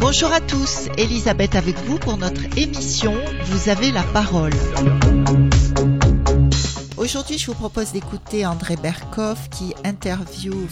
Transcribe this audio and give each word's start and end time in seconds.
Bonjour 0.00 0.32
à 0.32 0.40
tous, 0.40 0.88
Elisabeth 0.98 1.54
avec 1.54 1.76
vous 1.84 1.98
pour 1.98 2.16
notre 2.16 2.42
émission 2.58 3.14
Vous 3.44 3.68
avez 3.68 3.92
la 3.92 4.02
parole. 4.02 4.52
Aujourd'hui, 6.96 7.38
je 7.38 7.46
vous 7.46 7.54
propose 7.54 7.92
d'écouter 7.92 8.44
André 8.44 8.76
Berkoff 8.76 9.48
qui 9.50 9.72
interviewe 9.84 10.66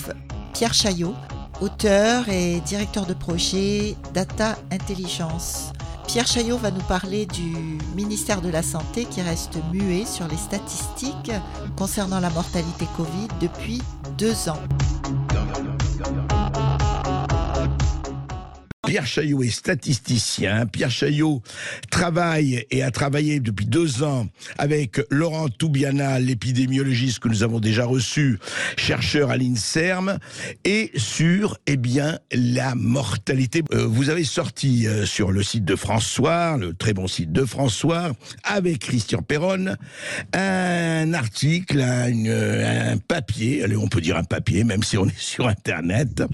Pierre 0.55 0.75
Chaillot, 0.75 1.15
auteur 1.61 2.29
et 2.29 2.61
directeur 2.61 3.07
de 3.07 3.15
projet 3.15 3.97
Data 4.13 4.57
Intelligence. 4.73 5.73
Pierre 6.13 6.27
Chaillot 6.27 6.57
va 6.57 6.73
nous 6.73 6.83
parler 6.83 7.25
du 7.25 7.79
ministère 7.95 8.41
de 8.41 8.49
la 8.49 8.65
Santé 8.65 9.05
qui 9.05 9.23
reste 9.23 9.59
muet 9.73 10.05
sur 10.05 10.27
les 10.27 10.37
statistiques 10.37 11.31
concernant 11.77 12.19
la 12.19 12.31
mortalité 12.31 12.85
Covid 12.97 13.29
depuis 13.41 13.81
deux 14.19 14.49
ans. 14.49 14.59
Pierre 18.91 19.07
Chaillot 19.07 19.45
est 19.45 19.51
statisticien. 19.51 20.67
Pierre 20.67 20.91
Chaillot 20.91 21.45
travaille 21.93 22.67
et 22.73 22.83
a 22.83 22.91
travaillé 22.91 23.39
depuis 23.39 23.67
deux 23.67 24.03
ans 24.03 24.27
avec 24.59 25.01
Laurent 25.11 25.49
Toubiana, 25.49 26.19
l'épidémiologiste 26.19 27.21
que 27.21 27.29
nous 27.29 27.45
avons 27.45 27.61
déjà 27.61 27.85
reçu, 27.85 28.41
chercheur 28.77 29.31
à 29.31 29.37
l'INSERM, 29.37 30.19
et 30.65 30.91
sur, 30.97 31.57
eh 31.69 31.77
bien, 31.77 32.19
la 32.33 32.75
mortalité. 32.75 33.63
Euh, 33.73 33.87
vous 33.87 34.11
avez 34.11 34.25
sorti 34.25 34.89
euh, 34.89 35.07
sur 35.07 35.31
le 35.31 35.45
site 35.45 35.65
de 35.65 35.77
François, 35.77 36.57
le 36.57 36.75
très 36.75 36.93
bon 36.93 37.07
site 37.07 37.31
de 37.31 37.45
François, 37.45 38.11
avec 38.43 38.81
Christian 38.81 39.23
Perron, 39.23 39.77
un 40.33 41.15
article, 41.15 41.81
un, 41.81 42.91
un 42.93 42.97
papier, 42.97 43.63
allez, 43.63 43.77
on 43.77 43.87
peut 43.87 44.01
dire 44.01 44.17
un 44.17 44.25
papier, 44.25 44.65
même 44.65 44.83
si 44.83 44.99
on 44.99 45.07
est 45.07 45.17
sur 45.17 45.47
Internet, 45.47 46.25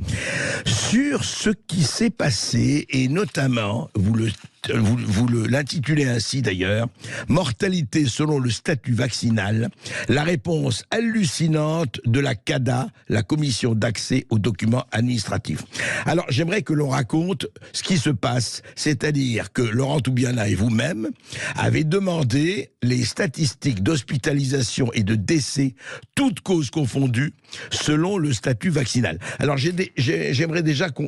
sur 0.65 1.23
ce 1.23 1.51
qui 1.51 1.83
s'est 1.83 2.09
passé 2.09 2.46
et 2.55 3.09
notamment, 3.09 3.91
vous 3.95 4.15
le 4.15 4.31
vous, 4.75 4.97
vous 4.97 5.29
l'intitulez 5.29 6.05
ainsi 6.05 6.43
d'ailleurs, 6.43 6.89
mortalité 7.29 8.07
selon 8.07 8.39
le 8.39 8.51
statut 8.51 8.93
vaccinal, 8.93 9.69
la 10.09 10.25
réponse 10.25 10.85
hallucinante 10.91 12.01
de 12.05 12.21
la 12.21 12.35
CADA, 12.35 12.89
la 13.09 13.23
commission 13.23 13.75
d'accès 13.75 14.27
aux 14.31 14.39
documents 14.39 14.87
administratifs. 14.93 15.63
Alors 16.05 16.27
j'aimerais 16.29 16.63
que 16.63 16.73
l'on 16.73 16.89
raconte 16.89 17.47
ce 17.73 17.83
qui 17.83 17.99
se 17.99 18.11
passe, 18.11 18.63
c'est-à-dire 18.75 19.53
que 19.53 19.63
Laurent 19.63 20.01
Toubiana 20.01 20.49
et 20.49 20.55
vous-même 20.55 21.11
avez 21.57 21.85
demandé 21.85 22.71
les 22.83 23.05
statistiques 23.05 23.83
d'hospitalisation 23.83 24.93
et 24.93 25.03
de 25.03 25.15
décès, 25.15 25.75
toutes 26.15 26.41
causes 26.41 26.71
confondues, 26.71 27.35
selon 27.71 28.19
le 28.19 28.33
statut 28.33 28.71
vaccinal. 28.71 29.19
Alors 29.39 29.57
j'aimerais 29.57 30.63
déjà 30.63 30.91
que 30.91 31.03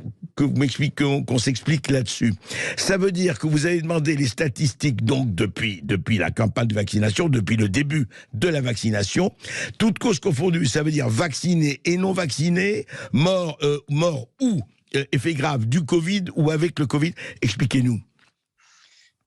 vous 0.44 0.54
m'expliquez, 0.56 1.24
qu'on 1.26 1.38
s'explique 1.38 1.90
là-dessus. 1.90 2.34
Ça 2.76 2.96
veut 2.96 3.12
dire 3.12 3.38
que 3.38 3.46
vous 3.48 3.66
avez 3.66 3.80
demandé 3.80 4.16
les 4.16 4.26
statistiques 4.26 5.04
donc 5.04 5.34
depuis 5.34 5.82
la 6.18 6.30
campagne 6.30 6.68
de 6.68 6.74
vaccination, 6.74 7.28
depuis 7.28 7.56
le 7.56 7.68
début 7.68 8.06
de 8.34 8.48
la 8.48 8.60
vaccination, 8.60 9.32
toutes 9.78 9.98
causes 9.98 10.20
confondues, 10.20 10.66
ça 10.66 10.82
veut 10.82 10.90
dire 10.90 11.08
vaccinés 11.08 11.80
et 11.84 11.96
non 11.96 12.12
vaccinés, 12.12 12.86
morts 13.12 13.58
euh, 13.62 13.78
morts 13.88 14.28
ou 14.40 14.60
euh, 14.96 15.04
effets 15.12 15.34
graves 15.34 15.66
du 15.66 15.84
Covid 15.84 16.24
ou 16.36 16.50
avec 16.50 16.78
le 16.78 16.86
Covid. 16.86 17.12
Expliquez-nous. 17.42 18.00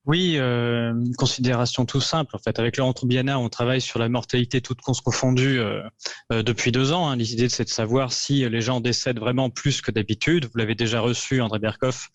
Oui, 0.08 0.38
euh, 0.38 0.94
une 0.94 1.16
considération 1.16 1.86
tout 1.86 2.02
simple. 2.02 2.36
En 2.36 2.40
fait, 2.40 2.58
avec 2.58 2.78
Laurent 2.78 2.92
Troubiana, 2.92 3.38
on 3.38 3.50
travaille 3.50 3.82
sur 3.82 4.00
la 4.00 4.10
mortalité 4.10 4.60
toute 4.60 4.82
confondue 4.82 5.60
euh, 5.60 5.84
euh, 6.32 6.42
depuis 6.42 6.72
deux 6.72 6.92
ans. 6.92 7.08
Hein. 7.08 7.18
L'idée, 7.18 7.50
c'est 7.50 7.66
de 7.66 7.70
savoir 7.70 8.12
si 8.12 8.50
les 8.50 8.62
gens 8.62 8.82
décèdent 8.82 9.20
vraiment 9.20 9.52
plus 9.52 9.80
que 9.82 9.92
d'habitude. 9.92 10.46
Vous 10.46 10.58
l'avez 10.58 10.74
déjà 10.74 11.02
reçu, 11.02 11.40
André 11.40 11.60
Berkoff, 11.60 12.10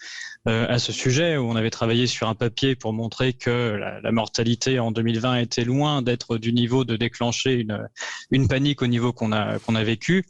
euh, 0.49 0.67
à 0.69 0.81
ce 0.81 0.93
sujet, 0.93 1.37
où 1.37 1.49
on 1.49 1.55
avait 1.55 1.71
travaillé 1.71 2.09
sur 2.09 2.29
un 2.29 2.35
papier 2.35 2.75
pour 2.75 2.93
montrer 2.93 3.33
que 3.33 3.79
la, 4.03 4.11
mortalité 4.11 4.81
en 4.81 4.91
2020 4.91 5.37
était 5.37 5.65
loin 5.65 6.03
d'être 6.03 6.39
du 6.39 6.53
niveau 6.53 6.85
de 6.85 6.97
déclencher 6.97 7.55
une, 7.55 7.89
une 8.31 8.49
panique 8.49 8.83
au 8.83 8.87
niveau 8.87 9.13
qu'on 9.13 9.31
a 9.31 9.59
qu'on 9.59 9.75
a 9.75 9.85
vécu. 9.85 10.25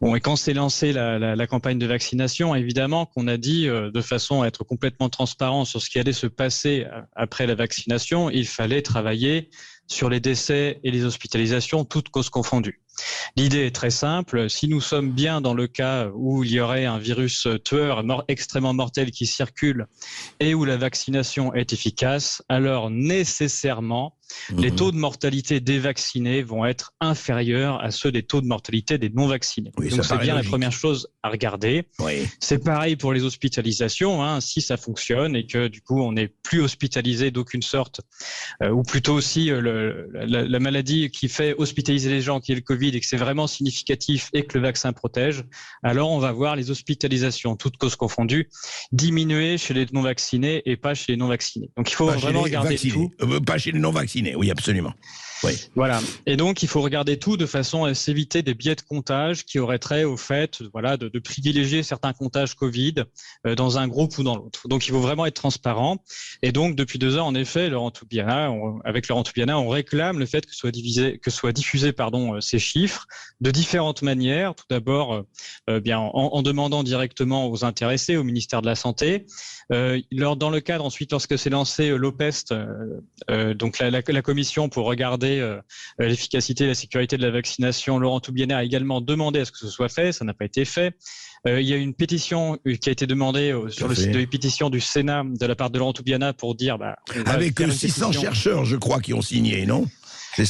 Bon, 0.00 0.14
et 0.14 0.20
quand 0.20 0.36
s'est 0.36 0.54
lancée 0.54 0.92
la, 0.92 1.18
la, 1.18 1.36
la, 1.36 1.46
campagne 1.46 1.78
de 1.78 1.86
vaccination, 1.86 2.54
évidemment 2.54 3.06
qu'on 3.06 3.28
a 3.28 3.36
dit 3.36 3.66
de 3.66 4.00
façon 4.00 4.42
à 4.42 4.46
être 4.46 4.64
complètement 4.64 5.08
transparent 5.08 5.64
sur 5.64 5.82
ce 5.82 5.90
qui 5.90 5.98
allait 5.98 6.12
se 6.12 6.26
passer 6.26 6.86
après 7.14 7.46
la 7.46 7.54
vaccination, 7.54 8.30
il 8.30 8.46
fallait 8.46 8.82
travailler 8.82 9.50
sur 9.86 10.10
les 10.10 10.20
décès 10.20 10.80
et 10.84 10.90
les 10.90 11.04
hospitalisations, 11.04 11.84
toutes 11.84 12.10
causes 12.10 12.30
confondues. 12.30 12.80
L'idée 13.36 13.66
est 13.66 13.74
très 13.74 13.90
simple. 13.90 14.50
Si 14.50 14.68
nous 14.68 14.80
sommes 14.80 15.12
bien 15.12 15.40
dans 15.40 15.54
le 15.54 15.66
cas 15.66 16.08
où 16.14 16.44
il 16.44 16.50
y 16.52 16.60
aurait 16.60 16.84
un 16.84 16.98
virus 16.98 17.46
tueur 17.64 18.04
extrêmement 18.28 18.74
mortel 18.74 19.10
qui 19.10 19.26
circule 19.26 19.86
et 20.40 20.54
où 20.54 20.64
la 20.64 20.76
vaccination 20.76 21.54
est 21.54 21.72
efficace, 21.72 22.42
alors 22.48 22.90
nécessairement, 22.90 24.17
les 24.56 24.70
mhm. 24.70 24.76
taux 24.76 24.90
de 24.92 24.96
mortalité 24.96 25.60
des 25.60 25.78
vaccinés 25.78 26.42
vont 26.42 26.64
être 26.64 26.92
inférieurs 27.00 27.82
à 27.82 27.90
ceux 27.90 28.12
des 28.12 28.22
taux 28.22 28.40
de 28.40 28.46
mortalité 28.46 28.98
des 28.98 29.10
non 29.10 29.26
vaccinés. 29.26 29.72
Donc 29.76 30.04
c'est 30.04 30.18
bien 30.18 30.34
la 30.34 30.42
première 30.42 30.72
chose 30.72 31.08
à 31.22 31.30
regarder. 31.30 31.84
C'est 32.40 32.62
pareil 32.62 32.96
pour 32.96 33.12
les 33.12 33.24
hospitalisations. 33.24 34.22
Hein, 34.22 34.40
si 34.40 34.60
ça 34.60 34.76
fonctionne 34.76 35.36
et 35.36 35.46
que 35.46 35.68
du 35.68 35.82
coup 35.82 36.00
on 36.00 36.12
n'est 36.12 36.28
plus 36.28 36.60
hospitalisé 36.60 37.30
d'aucune 37.30 37.62
sorte, 37.62 38.00
euh, 38.62 38.70
ou 38.70 38.82
plutôt 38.82 39.14
aussi 39.14 39.50
euh, 39.50 39.60
le, 39.60 40.08
la, 40.12 40.42
la, 40.42 40.58
maladie 40.58 41.10
qui 41.10 41.28
fait 41.28 41.54
hospitaliser 41.56 42.10
les 42.10 42.20
gens, 42.20 42.40
qui 42.40 42.52
est 42.52 42.54
le 42.54 42.60
Covid, 42.60 42.88
et 42.88 43.00
que 43.00 43.06
c'est 43.06 43.16
vraiment 43.16 43.46
significatif 43.46 44.30
et 44.32 44.44
que 44.44 44.56
le 44.58 44.64
vaccin 44.64 44.92
protège, 44.92 45.44
alors 45.82 46.10
on 46.10 46.18
va 46.18 46.32
voir 46.32 46.56
les 46.56 46.70
hospitalisations, 46.70 47.56
toutes 47.56 47.76
causes 47.76 47.96
confondues, 47.96 48.48
diminuer 48.92 49.58
chez 49.58 49.74
les 49.74 49.86
non 49.92 50.02
vaccinés 50.02 50.62
et 50.66 50.76
pas 50.76 50.94
chez 50.94 51.12
les 51.12 51.16
non 51.16 51.28
vaccinés. 51.28 51.70
Donc 51.76 51.90
il 51.90 51.94
faut 51.94 52.06
vraiment 52.06 52.42
regarder 52.42 52.76
tout. 52.76 53.10
Euh, 53.22 53.40
pas 53.40 53.58
chez 53.58 53.72
les 53.72 53.78
non 53.78 53.90
vaccinés, 53.90 54.17
oui 54.36 54.50
absolument. 54.50 54.94
Voilà. 55.74 56.00
Et 56.26 56.36
donc, 56.36 56.62
il 56.62 56.68
faut 56.68 56.80
regarder 56.80 57.18
tout 57.18 57.36
de 57.36 57.46
façon 57.46 57.84
à 57.84 57.94
s'éviter 57.94 58.42
des 58.42 58.54
biais 58.54 58.74
de 58.74 58.80
comptage 58.80 59.44
qui 59.44 59.58
auraient 59.58 59.78
trait 59.78 60.04
au 60.04 60.16
fait, 60.16 60.62
voilà, 60.72 60.96
de, 60.96 61.18
privilégier 61.18 61.82
certains 61.82 62.12
comptages 62.12 62.54
Covid 62.54 62.94
euh, 63.46 63.54
dans 63.54 63.78
un 63.78 63.88
groupe 63.88 64.16
ou 64.18 64.22
dans 64.22 64.36
l'autre. 64.36 64.68
Donc, 64.68 64.86
il 64.86 64.90
faut 64.90 65.00
vraiment 65.00 65.26
être 65.26 65.34
transparent. 65.34 65.98
Et 66.42 66.52
donc, 66.52 66.76
depuis 66.76 66.98
deux 66.98 67.18
ans, 67.18 67.26
en 67.26 67.34
effet, 67.34 67.70
avec 68.84 69.08
Laurent 69.08 69.22
Toubiana, 69.22 69.58
on 69.58 69.68
réclame 69.68 70.18
le 70.18 70.26
fait 70.26 70.46
que 70.46 70.68
divisé, 70.68 71.18
que 71.18 71.30
soit 71.30 71.52
diffusé, 71.52 71.92
pardon, 71.92 72.34
euh, 72.34 72.40
ces 72.40 72.58
chiffres 72.58 73.06
de 73.40 73.50
différentes 73.50 74.02
manières. 74.02 74.54
Tout 74.54 74.64
d'abord, 74.70 75.24
euh, 75.68 75.80
bien, 75.80 75.98
en, 75.98 76.42
demandant 76.42 76.82
directement 76.82 77.48
aux 77.50 77.64
intéressés, 77.64 78.16
au 78.16 78.24
ministère 78.24 78.62
de 78.62 78.66
la 78.66 78.74
Santé. 78.74 79.26
Dans 79.70 80.50
le 80.50 80.60
cadre 80.60 80.84
ensuite, 80.84 81.12
lorsque 81.12 81.38
s'est 81.38 81.50
lancé 81.50 81.90
l'OPEST, 81.90 82.54
donc 83.54 83.78
la, 83.78 83.90
la, 83.90 84.02
la 84.12 84.22
commission 84.22 84.68
pour 84.68 84.86
regarder 84.86 85.38
euh, 85.38 85.60
l'efficacité 85.98 86.64
et 86.64 86.66
la 86.68 86.74
sécurité 86.74 87.16
de 87.16 87.22
la 87.22 87.30
vaccination. 87.30 87.98
Laurent 87.98 88.20
Toubiana 88.20 88.58
a 88.58 88.64
également 88.64 89.00
demandé 89.00 89.40
à 89.40 89.44
ce 89.44 89.52
que 89.52 89.58
ce 89.58 89.68
soit 89.68 89.88
fait, 89.88 90.12
ça 90.12 90.24
n'a 90.24 90.34
pas 90.34 90.44
été 90.44 90.64
fait. 90.64 90.94
Euh, 91.46 91.60
il 91.60 91.68
y 91.68 91.72
a 91.72 91.76
une 91.76 91.94
pétition 91.94 92.58
qui 92.80 92.88
a 92.88 92.92
été 92.92 93.06
demandée 93.06 93.54
sur 93.68 93.88
le 93.88 93.94
site 93.94 94.10
de 94.10 94.24
pétition 94.24 94.70
du 94.70 94.80
Sénat 94.80 95.24
de 95.24 95.46
la 95.46 95.54
part 95.54 95.70
de 95.70 95.78
Laurent 95.78 95.92
Toubiana 95.92 96.32
pour 96.32 96.54
dire... 96.54 96.78
Bah, 96.78 96.96
Avec 97.26 97.58
600 97.58 98.12
chercheurs, 98.12 98.64
je 98.64 98.76
crois, 98.76 99.00
qui 99.00 99.14
ont 99.14 99.22
signé, 99.22 99.66
non? 99.66 99.86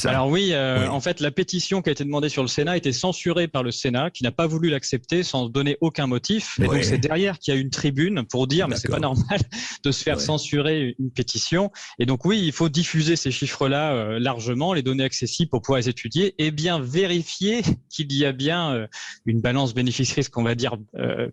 Alors 0.05 0.27
oui, 0.27 0.49
euh, 0.51 0.87
en 0.87 0.99
fait, 0.99 1.19
la 1.19 1.31
pétition 1.31 1.81
qui 1.81 1.89
a 1.89 1.91
été 1.91 2.03
demandée 2.03 2.29
sur 2.29 2.41
le 2.41 2.47
Sénat 2.47 2.71
a 2.71 2.77
été 2.77 2.91
censurée 2.91 3.47
par 3.47 3.63
le 3.63 3.71
Sénat, 3.71 4.09
qui 4.09 4.23
n'a 4.23 4.31
pas 4.31 4.47
voulu 4.47 4.69
l'accepter 4.69 5.23
sans 5.23 5.49
donner 5.49 5.77
aucun 5.81 6.07
motif. 6.07 6.59
Et 6.59 6.65
donc 6.65 6.83
c'est 6.83 6.97
derrière 6.97 7.39
qu'il 7.39 7.53
y 7.53 7.57
a 7.57 7.59
une 7.59 7.69
tribune 7.69 8.23
pour 8.23 8.47
dire, 8.47 8.67
mais 8.67 8.75
c'est 8.75 8.89
pas 8.89 8.99
normal 8.99 9.39
de 9.83 9.91
se 9.91 10.03
faire 10.03 10.17
ouais. 10.17 10.23
censurer 10.23 10.95
une 10.99 11.11
pétition. 11.11 11.71
Et 11.99 12.05
donc 12.05 12.25
oui, 12.25 12.41
il 12.43 12.51
faut 12.51 12.69
diffuser 12.69 13.15
ces 13.15 13.31
chiffres-là 13.31 13.93
euh, 13.93 14.19
largement, 14.19 14.73
les 14.73 14.83
données 14.83 15.03
accessibles 15.03 15.49
pour 15.49 15.61
pouvoir 15.61 15.79
les 15.79 15.89
étudier, 15.89 16.35
et 16.37 16.51
bien 16.51 16.79
vérifier 16.79 17.61
qu'il 17.89 18.11
y 18.13 18.25
a 18.25 18.31
bien 18.31 18.73
euh, 18.73 18.87
une 19.25 19.41
balance 19.41 19.73
bénéfice-risque, 19.73 20.37
on 20.37 20.43
va 20.43 20.55
dire 20.55 20.77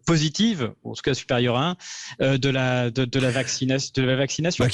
positive, 0.07 0.73
en 0.85 0.93
tout 0.93 1.03
cas 1.03 1.15
supérieure 1.15 1.57
à 1.57 1.71
1, 1.71 1.77
euh, 2.23 2.39
de 2.39 2.49
la 2.49 2.91
de, 2.91 3.05
de 3.05 3.21
la 3.21 3.31
vaccination. 3.31 3.93
De 3.95 4.03
la 4.03 4.17
vaccination. 4.17 4.65
Bah, 4.65 4.71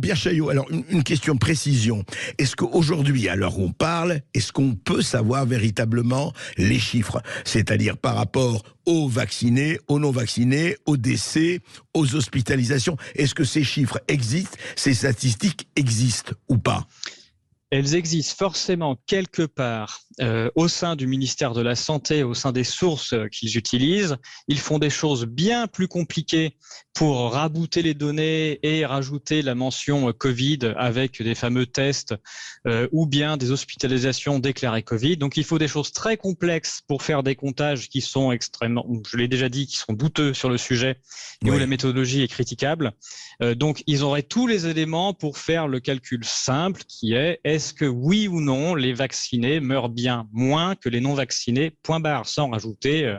Pierre 0.00 0.16
Chaillot, 0.16 0.48
alors 0.48 0.70
une, 0.70 0.84
une 0.88 1.02
question 1.02 1.34
de 1.34 1.38
précision. 1.38 2.04
Est-ce 2.38 2.56
qu'aujourd'hui 2.56 3.09
où 3.10 3.64
on 3.64 3.72
parle, 3.72 4.20
est-ce 4.34 4.52
qu'on 4.52 4.74
peut 4.74 5.02
savoir 5.02 5.46
véritablement 5.46 6.32
les 6.56 6.78
chiffres? 6.78 7.22
C'est-à-dire 7.44 7.96
par 7.96 8.16
rapport 8.16 8.62
aux 8.86 9.08
vaccinés, 9.08 9.78
aux 9.88 9.98
non-vaccinés, 9.98 10.76
aux 10.86 10.96
décès, 10.96 11.60
aux 11.94 12.14
hospitalisations. 12.14 12.96
Est-ce 13.14 13.34
que 13.34 13.44
ces 13.44 13.64
chiffres 13.64 14.00
existent 14.08 14.56
Ces 14.76 14.94
statistiques 14.94 15.68
existent 15.76 16.32
ou 16.48 16.58
pas? 16.58 16.86
Elles 17.70 17.94
existent 17.94 18.34
forcément 18.36 18.96
quelque 19.06 19.42
part 19.42 20.00
euh, 20.20 20.50
au 20.56 20.68
sein 20.68 20.96
du 20.96 21.06
ministère 21.06 21.52
de 21.52 21.62
la 21.62 21.76
Santé, 21.76 22.22
au 22.22 22.34
sein 22.34 22.52
des 22.52 22.64
sources 22.64 23.14
qu'ils 23.30 23.56
utilisent. 23.56 24.16
Ils 24.48 24.58
font 24.58 24.78
des 24.78 24.90
choses 24.90 25.24
bien 25.24 25.66
plus 25.66 25.88
compliquées 25.88 26.56
pour 26.94 27.32
rabouter 27.32 27.82
les 27.82 27.94
données 27.94 28.58
et 28.62 28.84
rajouter 28.84 29.42
la 29.42 29.54
mention 29.54 30.12
Covid 30.12 30.74
avec 30.76 31.22
des 31.22 31.34
fameux 31.34 31.66
tests 31.66 32.14
euh, 32.66 32.88
ou 32.92 33.06
bien 33.06 33.36
des 33.36 33.52
hospitalisations 33.52 34.38
déclarées 34.38 34.82
Covid. 34.82 35.16
Donc 35.16 35.36
il 35.36 35.44
faut 35.44 35.58
des 35.58 35.68
choses 35.68 35.92
très 35.92 36.16
complexes 36.16 36.82
pour 36.86 37.02
faire 37.02 37.22
des 37.22 37.36
comptages 37.36 37.88
qui 37.88 38.00
sont 38.00 38.32
extrêmement, 38.32 38.84
je 39.08 39.16
l'ai 39.16 39.28
déjà 39.28 39.48
dit, 39.48 39.66
qui 39.66 39.76
sont 39.76 39.92
douteux 39.92 40.34
sur 40.34 40.50
le 40.50 40.58
sujet 40.58 40.96
et 41.44 41.50
où 41.50 41.58
la 41.58 41.66
méthodologie 41.66 42.22
est 42.22 42.28
critiquable. 42.28 42.92
Euh, 43.42 43.54
donc 43.54 43.82
ils 43.86 44.02
auraient 44.02 44.22
tous 44.22 44.46
les 44.46 44.66
éléments 44.66 45.14
pour 45.14 45.38
faire 45.38 45.68
le 45.68 45.80
calcul 45.80 46.24
simple 46.24 46.82
qui 46.86 47.14
est 47.14 47.40
est-ce 47.60 47.74
que 47.74 47.84
oui 47.84 48.26
ou 48.26 48.40
non 48.40 48.74
les 48.74 48.94
vaccinés 48.94 49.60
meurent 49.60 49.90
bien 49.90 50.26
moins 50.32 50.74
que 50.76 50.88
les 50.88 51.02
non 51.02 51.12
vaccinés, 51.12 51.70
point 51.82 52.00
barre, 52.00 52.26
sans 52.26 52.48
rajouter 52.48 53.04
euh, 53.04 53.18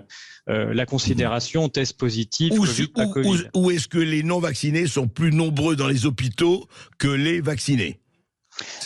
euh, 0.50 0.74
la 0.74 0.88
considération 0.88 1.70
test 1.70 1.96
positif, 1.96 2.52
ou, 2.54 2.66
Covid, 2.66 2.88
pas 2.88 3.06
Covid. 3.06 3.44
Ou, 3.54 3.70
est-ce 3.70 3.88
que 3.88 4.00
les 4.00 4.24
non 4.24 4.40
vaccinés 4.40 4.88
sont 4.88 5.08
plus 5.08 5.32
nombreux 5.32 5.76
dans 5.76 5.88
les 5.88 6.08
hôpitaux 6.08 6.68
que 6.98 7.08
les 7.08 7.40
vaccinés? 7.40 8.00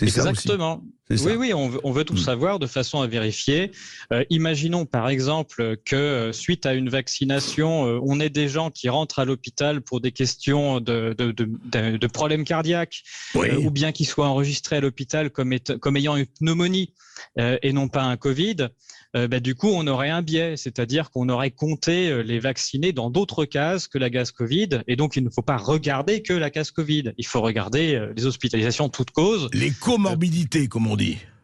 Exactement. 0.02 0.84
Oui, 1.10 1.36
oui, 1.38 1.54
on 1.54 1.70
veut, 1.70 1.80
on 1.84 1.92
veut 1.92 2.04
tout 2.04 2.16
hmm. 2.16 2.18
savoir 2.18 2.60
de 2.60 2.68
façon 2.68 3.02
à 3.02 3.08
vérifier. 3.08 3.72
Euh, 4.12 4.24
imaginons 4.30 4.86
par 4.86 5.10
exemple 5.10 5.78
que 5.86 5.96
euh, 5.96 6.34
suite 6.34 6.66
à 6.66 6.74
une 6.74 6.90
vaccination, 6.90 7.88
euh, 7.88 8.00
on 8.04 8.20
ait 8.20 8.30
des 8.30 8.48
gens 8.48 8.72
qui 8.72 8.90
rentrent 8.90 9.20
à 9.20 9.26
l'hôpital 9.26 9.82
pour 9.82 10.02
des 10.02 10.12
questions 10.12 10.80
de, 10.80 11.14
de, 11.18 11.32
de, 11.32 11.98
de 11.98 12.08
problèmes 12.08 12.44
cardiaques, 12.44 13.04
ou 13.36 13.70
bien 13.70 13.92
qui 13.92 14.06
soient 14.06 14.28
enregistrés 14.28 14.78
à 14.78 14.82
l'hôpital 14.82 15.30
comme, 15.30 15.54
comme 15.80 15.98
ayant 15.98 16.16
une 16.16 16.26
pneumonie 16.26 16.94
et 17.38 17.72
non 17.72 17.88
pas 17.88 18.04
un 18.04 18.18
Covid. 18.18 18.70
Bah, 19.14 19.40
du 19.40 19.56
coup, 19.56 19.70
on 19.70 19.88
aurait 19.88 20.10
un 20.10 20.22
biais, 20.22 20.58
c'est-à-dire 20.58 21.10
qu'on 21.10 21.30
aurait 21.30 21.52
compté 21.52 22.22
les 22.24 22.40
vaccinés 22.40 22.92
dans 22.92 23.10
d'autres 23.10 23.46
cases 23.46 23.88
que 23.88 23.98
la 23.98 24.10
gaz 24.10 24.32
Covid, 24.32 24.82
et 24.88 24.98
donc 24.98 25.16
il 25.16 25.24
ne 25.24 25.30
faut 25.30 25.42
pas 25.42 25.56
regarder 25.56 26.22
que 26.22 26.34
la 26.34 26.50
case 26.50 26.72
Covid. 26.72 27.14
Il 27.18 27.26
faut 27.26 27.42
regarder 27.42 28.10
les 28.16 28.26
hospitalisations 28.26 28.90
toutes 28.90 29.12
causes. 29.12 29.48
Les 29.54 29.72
comorbidités, 29.72 30.68
comme 30.68 30.88
on 30.88 30.95
dit. 30.98 31.35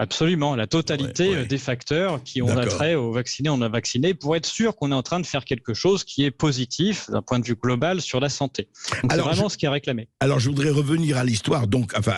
Absolument, 0.00 0.56
la 0.56 0.66
totalité 0.66 1.36
euh, 1.36 1.44
des 1.44 1.58
facteurs 1.58 2.22
qui 2.22 2.40
ont 2.40 2.56
attrait 2.56 2.94
aux 2.94 3.12
vaccinés, 3.12 3.50
on 3.50 3.60
a 3.60 3.68
vacciné, 3.68 4.14
pour 4.14 4.34
être 4.34 4.46
sûr 4.46 4.74
qu'on 4.74 4.92
est 4.92 4.94
en 4.94 5.02
train 5.02 5.20
de 5.20 5.26
faire 5.26 5.44
quelque 5.44 5.74
chose 5.74 6.04
qui 6.04 6.24
est 6.24 6.30
positif 6.30 7.10
d'un 7.10 7.20
point 7.20 7.38
de 7.38 7.44
vue 7.44 7.54
global 7.54 8.00
sur 8.00 8.18
la 8.18 8.30
santé. 8.30 8.68
C'est 9.10 9.18
vraiment 9.18 9.50
ce 9.50 9.58
qui 9.58 9.66
est 9.66 9.68
réclamé. 9.68 10.08
Alors 10.20 10.40
je 10.40 10.48
voudrais 10.48 10.70
revenir 10.70 11.18
à 11.18 11.24
l'histoire, 11.24 11.66
donc 11.66 11.92
enfin 11.98 12.14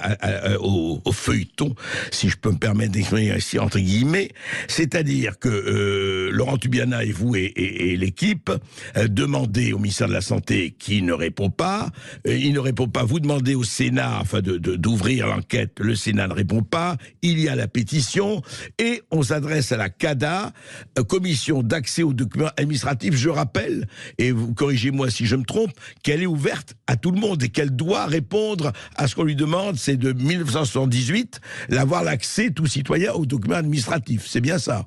au, 0.61 1.01
feuilleton, 1.11 1.75
si 2.13 2.29
je 2.29 2.37
peux 2.37 2.53
me 2.53 2.59
permettre 2.59 2.93
d'exprimer 2.93 3.37
ici 3.37 3.59
entre 3.59 3.81
guillemets, 3.81 4.31
c'est-à-dire 4.69 5.41
que 5.41 5.49
euh, 5.49 6.31
Laurent 6.31 6.59
Tubiana 6.59 7.03
et 7.03 7.11
vous 7.11 7.35
et, 7.35 7.97
l'équipe 7.97 8.53
euh, 8.97 9.09
demandez 9.09 9.73
au 9.73 9.79
ministère 9.79 10.07
de 10.07 10.13
la 10.13 10.21
santé 10.21 10.77
qui 10.79 11.03
ne 11.03 11.13
répond 11.13 11.51
pas, 11.51 11.91
il 12.25 12.53
ne 12.53 12.61
répond 12.61 12.87
pas. 12.87 13.03
Vous 13.03 13.19
demandez 13.19 13.57
au 13.57 13.65
Sénat, 13.65 14.19
enfin 14.21 14.41
de 14.41 14.57
d'ouvrir 14.57 15.27
l'enquête, 15.27 15.81
le 15.81 15.97
Sénat 15.97 16.29
ne 16.29 16.35
répond 16.35 16.63
pas. 16.63 16.97
Il 17.23 17.41
y 17.41 17.49
a 17.49 17.57
la 17.57 17.67
pétition 17.73 18.43
et 18.79 19.03
on 19.11 19.23
s'adresse 19.23 19.73
à 19.73 19.77
la 19.77 19.89
CADA, 19.89 20.53
euh, 20.99 21.05
commission 21.05 21.63
d'accès 21.63 22.03
aux 22.03 22.13
documents 22.13 22.51
administratifs. 22.57 23.15
Je 23.15 23.29
rappelle, 23.29 23.89
et 24.19 24.33
vous 24.33 24.55
corrigez-moi 24.55 25.11
si 25.11 25.27
je 25.27 25.37
me 25.37 25.45
trompe, 25.45 25.73
qu'elle 26.03 26.23
est 26.23 26.27
ouverte 26.27 26.75
à 26.87 26.97
tout 26.97 27.11
le 27.11 27.21
monde 27.21 27.43
et 27.43 27.49
qu'elle 27.49 27.75
doit 27.75 28.07
répondre 28.07 28.73
à 28.97 29.07
ce 29.09 29.15
qu'on 29.15 29.25
lui 29.25 29.37
demande. 29.37 29.77
C'est 29.77 29.97
de 29.97 30.13
1978, 30.13 31.41
d'avoir 31.69 32.05
l'accès, 32.05 32.51
tout 32.51 32.67
citoyen, 32.67 33.13
aux 33.13 33.27
documents 33.27 33.57
administratifs. 33.57 34.27
C'est 34.27 34.41
bien 34.41 34.59
ça 34.59 34.87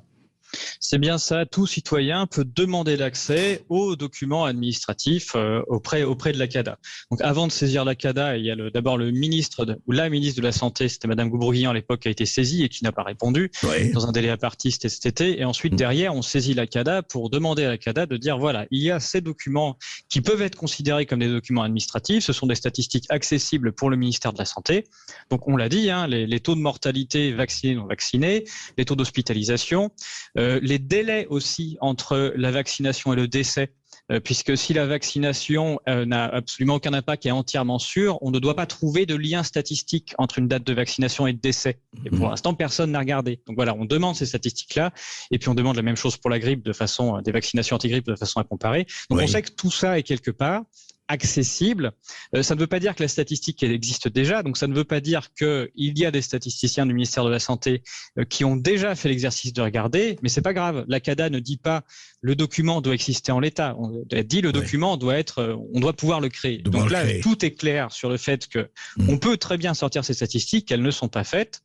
c'est 0.80 0.98
bien 0.98 1.18
ça, 1.18 1.46
tout 1.46 1.66
citoyen 1.66 2.26
peut 2.26 2.44
demander 2.44 2.96
l'accès 2.96 3.64
aux 3.68 3.96
documents 3.96 4.44
administratifs 4.44 5.32
euh, 5.34 5.62
auprès, 5.68 6.02
auprès 6.02 6.32
de 6.32 6.38
la 6.38 6.46
CADA. 6.46 6.78
Donc 7.10 7.20
avant 7.22 7.46
de 7.46 7.52
saisir 7.52 7.84
la 7.84 7.94
CADA, 7.94 8.36
il 8.36 8.44
y 8.44 8.50
a 8.50 8.56
d'abord 8.70 8.98
le 8.98 9.10
ministre 9.10 9.64
de, 9.64 9.78
ou 9.86 9.92
la 9.92 10.08
ministre 10.08 10.40
de 10.40 10.46
la 10.46 10.52
Santé, 10.52 10.88
c'était 10.88 11.08
Madame 11.08 11.28
Goubourguillon 11.28 11.70
à 11.70 11.74
l'époque, 11.74 12.00
qui 12.00 12.08
a 12.08 12.10
été 12.10 12.26
saisie 12.26 12.62
et 12.62 12.68
qui 12.68 12.84
n'a 12.84 12.92
pas 12.92 13.02
répondu 13.02 13.50
dans 13.92 14.06
un 14.06 14.12
délai 14.12 14.30
apartiste 14.30 14.66
c'était 14.70 14.88
cet 14.88 15.06
été. 15.06 15.40
Et 15.40 15.44
ensuite, 15.44 15.72
mm. 15.72 15.76
derrière, 15.76 16.14
on 16.14 16.22
saisit 16.22 16.54
la 16.54 16.66
CADA 16.66 17.02
pour 17.02 17.30
demander 17.30 17.64
à 17.64 17.68
la 17.68 17.78
CADA 17.78 18.06
de 18.06 18.16
dire, 18.16 18.38
voilà, 18.38 18.66
il 18.70 18.82
y 18.82 18.90
a 18.90 19.00
ces 19.00 19.20
documents 19.20 19.76
qui 20.08 20.20
peuvent 20.20 20.42
être 20.42 20.56
considérés 20.56 21.06
comme 21.06 21.20
des 21.20 21.28
documents 21.28 21.62
administratifs. 21.62 22.24
Ce 22.24 22.32
sont 22.32 22.46
des 22.46 22.54
statistiques 22.54 23.06
accessibles 23.08 23.72
pour 23.72 23.90
le 23.90 23.96
ministère 23.96 24.32
de 24.32 24.38
la 24.38 24.44
Santé. 24.44 24.84
Donc 25.30 25.48
on 25.48 25.56
l'a 25.56 25.68
dit, 25.68 25.90
hein, 25.90 26.06
les, 26.06 26.26
les, 26.26 26.40
taux 26.40 26.54
de 26.54 26.60
mortalité 26.60 27.32
vaccinés, 27.32 27.74
non 27.74 27.86
vaccinés, 27.86 28.44
les 28.76 28.84
taux 28.84 28.96
d'hospitalisation. 28.96 29.90
Euh, 30.38 30.45
les 30.62 30.78
délais 30.78 31.26
aussi 31.28 31.76
entre 31.80 32.32
la 32.36 32.50
vaccination 32.50 33.12
et 33.12 33.16
le 33.16 33.28
décès, 33.28 33.72
euh, 34.12 34.20
puisque 34.20 34.56
si 34.56 34.72
la 34.72 34.86
vaccination 34.86 35.80
euh, 35.88 36.04
n'a 36.04 36.26
absolument 36.26 36.76
aucun 36.76 36.92
impact 36.92 37.26
et 37.26 37.30
est 37.30 37.32
entièrement 37.32 37.80
sûre, 37.80 38.18
on 38.20 38.30
ne 38.30 38.38
doit 38.38 38.54
pas 38.54 38.66
trouver 38.66 39.04
de 39.04 39.16
lien 39.16 39.42
statistique 39.42 40.14
entre 40.18 40.38
une 40.38 40.46
date 40.46 40.64
de 40.64 40.72
vaccination 40.72 41.26
et 41.26 41.32
de 41.32 41.40
décès. 41.40 41.80
Et 42.04 42.10
pour 42.10 42.20
mhm. 42.20 42.30
l'instant, 42.30 42.54
personne 42.54 42.92
n'a 42.92 43.00
regardé. 43.00 43.40
Donc 43.48 43.56
voilà, 43.56 43.74
on 43.74 43.84
demande 43.84 44.14
ces 44.14 44.26
statistiques-là, 44.26 44.92
et 45.32 45.38
puis 45.38 45.48
on 45.48 45.54
demande 45.54 45.74
la 45.74 45.82
même 45.82 45.96
chose 45.96 46.16
pour 46.16 46.30
la 46.30 46.38
grippe 46.38 46.62
de 46.62 46.72
façon, 46.72 47.20
des 47.20 47.32
vaccinations 47.32 47.74
anti-grippe 47.74 48.06
de 48.06 48.14
façon 48.14 48.38
à 48.38 48.44
comparer. 48.44 48.86
Donc 49.10 49.20
on 49.20 49.26
sait 49.26 49.42
que 49.42 49.50
tout 49.50 49.72
ça 49.72 49.98
est 49.98 50.04
quelque 50.04 50.30
part 50.30 50.62
accessible. 51.08 51.92
Euh, 52.34 52.42
ça 52.42 52.54
ne 52.54 52.60
veut 52.60 52.66
pas 52.66 52.80
dire 52.80 52.94
que 52.94 53.02
la 53.02 53.08
statistique 53.08 53.62
elle 53.62 53.72
existe 53.72 54.08
déjà, 54.08 54.42
donc 54.42 54.56
ça 54.56 54.66
ne 54.66 54.74
veut 54.74 54.84
pas 54.84 55.00
dire 55.00 55.32
qu'il 55.34 55.68
y 55.76 56.04
a 56.04 56.10
des 56.10 56.22
statisticiens 56.22 56.86
du 56.86 56.94
ministère 56.94 57.24
de 57.24 57.30
la 57.30 57.38
Santé 57.38 57.82
euh, 58.18 58.24
qui 58.24 58.44
ont 58.44 58.56
déjà 58.56 58.94
fait 58.94 59.08
l'exercice 59.08 59.52
de 59.52 59.62
regarder, 59.62 60.18
mais 60.22 60.28
c'est 60.28 60.42
pas 60.42 60.54
grave. 60.54 60.84
La 60.88 61.00
CADA 61.00 61.30
ne 61.30 61.38
dit 61.38 61.56
pas 61.56 61.84
le 62.20 62.34
document 62.34 62.80
doit 62.80 62.94
exister 62.94 63.30
en 63.30 63.38
l'état. 63.38 63.76
On 63.78 64.02
dit 64.24 64.40
le 64.40 64.50
document 64.50 64.96
doit 64.96 65.16
être, 65.16 65.38
euh, 65.38 65.56
on 65.74 65.80
doit 65.80 65.92
pouvoir 65.92 66.20
le 66.20 66.28
créer. 66.28 66.58
donc 66.58 66.90
là, 66.90 67.04
tout 67.20 67.44
est 67.44 67.52
clair 67.52 67.92
sur 67.92 68.08
le 68.08 68.16
fait 68.16 68.48
que 68.48 68.68
mm. 68.96 69.08
on 69.08 69.18
peut 69.18 69.36
très 69.36 69.58
bien 69.58 69.74
sortir 69.74 70.04
ces 70.04 70.14
statistiques, 70.14 70.66
qu'elles 70.66 70.82
ne 70.82 70.90
sont 70.90 71.08
pas 71.08 71.24
faites. 71.24 71.62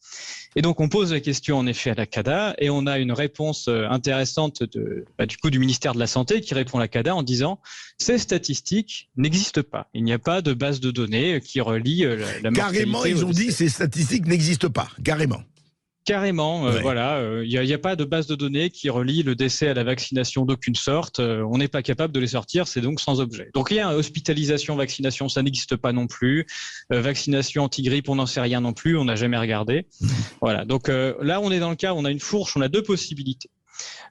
Et 0.55 0.61
donc 0.61 0.79
on 0.81 0.89
pose 0.89 1.13
la 1.13 1.21
question 1.21 1.57
en 1.57 1.65
effet 1.65 1.91
à 1.91 1.95
la 1.95 2.05
CADA 2.05 2.55
et 2.59 2.69
on 2.69 2.85
a 2.85 2.99
une 2.99 3.13
réponse 3.13 3.69
intéressante 3.69 4.63
de, 4.63 5.05
bah, 5.17 5.25
du 5.25 5.38
coup 5.38 5.49
du 5.49 5.59
ministère 5.59 5.93
de 5.93 5.99
la 5.99 6.07
Santé 6.07 6.41
qui 6.41 6.53
répond 6.53 6.77
à 6.77 6.81
la 6.81 6.88
CADA 6.89 7.15
en 7.15 7.23
disant 7.23 7.61
ces 7.97 8.17
statistiques 8.17 9.09
n'existe 9.31 9.62
pas. 9.62 9.88
Il 9.94 10.04
n'y 10.04 10.13
a 10.13 10.19
pas 10.19 10.42
de 10.42 10.54
base 10.54 10.80
de 10.80 10.92
données 10.92 11.42
qui 11.42 11.62
relie 11.62 12.06
euh, 12.06 12.18
la, 12.42 12.51
mortalité. 12.51 12.54
Carrément, 12.54 13.06
ils 13.06 13.25
ont 13.25 13.31
dit 13.31 13.51
ces 13.51 13.69
statistiques 13.69 14.25
n'existent 14.25 14.69
pas. 14.69 14.89
Carrément. 15.04 15.42
Carrément, 16.04 16.66
euh, 16.66 16.80
voilà, 16.81 17.18
euh, 17.18 17.45
il 17.45 17.62
n'y 17.62 17.74
a, 17.74 17.78
pas 17.78 17.95
de 17.95 18.04
base 18.04 18.25
de 18.25 18.33
données 18.33 18.72
qui 18.72 18.89
relie 18.89 19.22
le 19.22 19.36
décès 19.36 19.68
à 19.68 19.75
la 19.75 19.83
vaccination 19.83 20.45
d'aucune 20.45 20.74
sorte. 20.74 21.19
on 21.19 21.60
n'est 21.60 21.68
pas 21.68 21.83
capable 21.83 22.12
de 22.12 22.19
les 22.19 22.28
sortir, 22.28 22.68
c'est 22.68 22.81
donc 22.81 23.00
sans 23.00 23.22
objet. 23.22 23.51
Donc 23.54 23.68
il 23.69 23.78
y 23.78 23.80
a 23.80 23.95
hospitalisation, 23.95 24.75
vaccination, 24.75 25.30
ça 25.30 25.44
n'existe 25.44 25.75
pas 25.75 25.94
non 25.94 26.07
plus. 26.07 26.48
vaccination 26.89 27.66
anti-grippe, 27.66 28.10
on 28.10 28.16
n'en 28.16 28.25
sait 28.25 28.42
rien 28.42 28.62
non 28.62 28.74
plus, 28.74 28.98
on 28.98 29.05
n'a 29.05 29.15
jamais 29.15 29.38
regardé. 29.38 29.86
Mmh. 30.01 30.08
Voilà, 30.41 30.65
donc 30.65 30.88
là 30.88 31.39
on 31.39 31.51
est 31.51 31.60
dans 31.60 31.70
le 31.70 31.75
cas, 31.75 31.94
on 31.94 32.03
a 32.03 32.10
une 32.10 32.20
fourche, 32.20 32.58
on 32.58 32.62
a 32.62 32.67
deux 32.67 32.82
possibilités. 32.82 33.51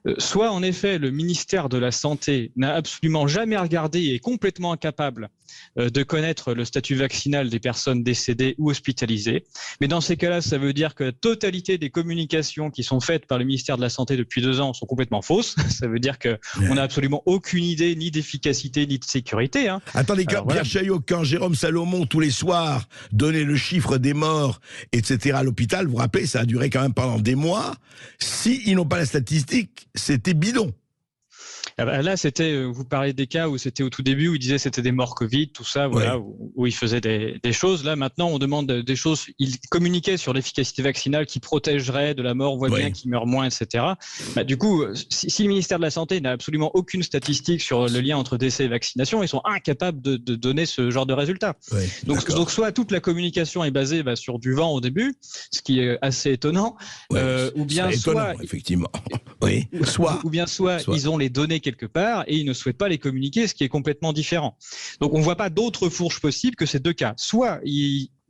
Euh, 0.07 0.15
soit 0.17 0.51
en 0.51 0.63
effet 0.63 0.97
le 0.97 1.11
ministère 1.11 1.69
de 1.69 1.77
la 1.77 1.91
Santé 1.91 2.51
n'a 2.55 2.73
absolument 2.73 3.27
jamais 3.27 3.57
regardé 3.57 3.99
et 3.99 4.15
est 4.15 4.19
complètement 4.19 4.71
incapable 4.71 5.29
euh, 5.77 5.89
de 5.89 6.03
connaître 6.03 6.53
le 6.53 6.65
statut 6.65 6.95
vaccinal 6.95 7.49
des 7.49 7.59
personnes 7.59 8.03
décédées 8.03 8.55
ou 8.57 8.71
hospitalisées. 8.71 9.43
Mais 9.79 9.87
dans 9.87 10.01
ces 10.01 10.17
cas-là, 10.17 10.41
ça 10.41 10.57
veut 10.57 10.73
dire 10.73 10.95
que 10.95 11.05
la 11.05 11.11
totalité 11.11 11.77
des 11.77 11.89
communications 11.89 12.71
qui 12.71 12.83
sont 12.83 12.99
faites 12.99 13.25
par 13.25 13.37
le 13.37 13.45
ministère 13.45 13.77
de 13.77 13.81
la 13.81 13.89
Santé 13.89 14.17
depuis 14.17 14.41
deux 14.41 14.59
ans 14.59 14.73
sont 14.73 14.85
complètement 14.85 15.21
fausses. 15.21 15.55
Ça 15.69 15.87
veut 15.87 15.99
dire 15.99 16.17
qu'on 16.19 16.75
n'a 16.75 16.83
absolument 16.83 17.23
aucune 17.25 17.63
idée 17.63 17.95
ni 17.95 18.11
d'efficacité 18.11 18.85
ni 18.85 18.99
de 18.99 19.05
sécurité. 19.05 19.67
Hein. 19.67 19.81
Attendez, 19.93 20.25
quand 20.25 20.45
Pierre 20.45 20.65
Chaillot, 20.65 20.99
quand 20.99 21.23
Jérôme 21.23 21.55
Salomon, 21.55 22.05
tous 22.05 22.19
les 22.19 22.31
soirs, 22.31 22.87
donnait 23.11 23.43
le 23.43 23.55
chiffre 23.55 23.97
des 23.97 24.13
morts, 24.13 24.59
etc., 24.91 25.37
à 25.37 25.43
l'hôpital, 25.43 25.85
vous 25.85 25.93
vous 25.93 25.97
rappelez, 25.97 26.25
ça 26.25 26.41
a 26.41 26.45
duré 26.45 26.69
quand 26.69 26.81
même 26.81 26.93
pendant 26.93 27.19
des 27.19 27.35
mois. 27.35 27.75
S'ils 28.19 28.75
n'ont 28.75 28.85
pas 28.85 28.97
la 28.97 29.05
statistique, 29.05 29.60
c'était 29.95 30.33
bidon. 30.33 30.73
Ah 31.77 31.85
bah, 31.85 32.01
là, 32.01 32.17
c'était, 32.17 32.51
euh, 32.51 32.65
vous 32.65 32.85
parlez 32.85 33.13
des 33.13 33.27
cas 33.27 33.47
où 33.47 33.57
c'était 33.57 33.83
au 33.83 33.89
tout 33.89 34.01
début, 34.01 34.27
où 34.29 34.35
il 34.35 34.39
disait 34.39 34.57
c'était 34.57 34.81
des 34.81 34.91
morts 34.91 35.15
Covid, 35.15 35.49
tout 35.49 35.63
ça, 35.63 35.87
voilà, 35.87 36.19
où, 36.19 36.67
il 36.67 36.73
faisait 36.73 37.01
des, 37.01 37.39
choses. 37.51 37.83
Là, 37.83 37.95
maintenant, 37.95 38.29
on 38.29 38.39
demande 38.39 38.71
des 38.71 38.95
choses. 38.95 39.25
Il 39.39 39.57
communiquait 39.69 40.17
sur 40.17 40.33
l'efficacité 40.33 40.81
vaccinale 40.81 41.25
qui 41.25 41.39
protégerait 41.39 42.13
de 42.15 42.21
la 42.21 42.33
mort, 42.33 42.53
on 42.53 42.57
voit 42.57 42.69
bien 42.69 42.91
qu'il 42.91 43.09
meurt 43.09 43.25
moins, 43.25 43.45
etc. 43.45 43.85
Bah, 44.35 44.43
du 44.43 44.57
coup, 44.57 44.83
si, 45.09 45.43
le 45.43 45.49
ministère 45.49 45.77
de 45.77 45.83
la 45.83 45.91
Santé 45.91 46.21
n'a 46.21 46.31
absolument 46.31 46.71
aucune 46.73 47.03
statistique 47.03 47.61
sur 47.61 47.87
le 47.87 47.99
lien 47.99 48.17
entre 48.17 48.37
décès 48.37 48.65
et 48.65 48.67
vaccination, 48.67 49.23
ils 49.23 49.27
sont 49.27 49.41
incapables 49.45 50.01
de, 50.01 50.17
donner 50.35 50.65
ce 50.65 50.89
genre 50.89 51.05
de 51.05 51.13
résultat. 51.13 51.55
donc, 52.05 52.27
donc, 52.29 52.51
soit 52.51 52.71
toute 52.71 52.91
la 52.91 52.99
communication 52.99 53.63
est 53.63 53.71
basée 53.71 54.03
bah, 54.03 54.15
sur 54.15 54.39
du 54.39 54.53
vent 54.53 54.71
au 54.71 54.81
début, 54.81 55.15
ce 55.51 55.61
qui 55.61 55.79
est 55.79 55.97
assez 56.01 56.31
étonnant, 56.31 56.75
euh, 57.13 57.51
ou 57.55 57.65
bien 57.65 57.91
soit, 57.91 58.33
effectivement, 58.41 58.89
oui, 59.41 59.67
soit, 59.83 60.19
ou 60.23 60.29
bien 60.29 60.47
soit, 60.47 60.79
soit, 60.79 60.95
ils 60.95 61.09
ont 61.09 61.17
les 61.17 61.29
données 61.29 61.59
quelque 61.61 61.85
part 61.85 62.23
et 62.27 62.37
ils 62.37 62.45
ne 62.45 62.53
souhaitent 62.53 62.77
pas 62.77 62.89
les 62.89 62.97
communiquer, 62.97 63.47
ce 63.47 63.53
qui 63.53 63.63
est 63.63 63.69
complètement 63.69 64.13
différent. 64.13 64.57
Donc 64.99 65.13
on 65.13 65.19
ne 65.19 65.23
voit 65.23 65.37
pas 65.37 65.49
d'autres 65.49 65.89
fourches 65.89 66.19
possibles 66.19 66.55
que 66.55 66.65
ces 66.65 66.79
deux 66.79 66.93
cas. 66.93 67.13
Soit 67.17 67.61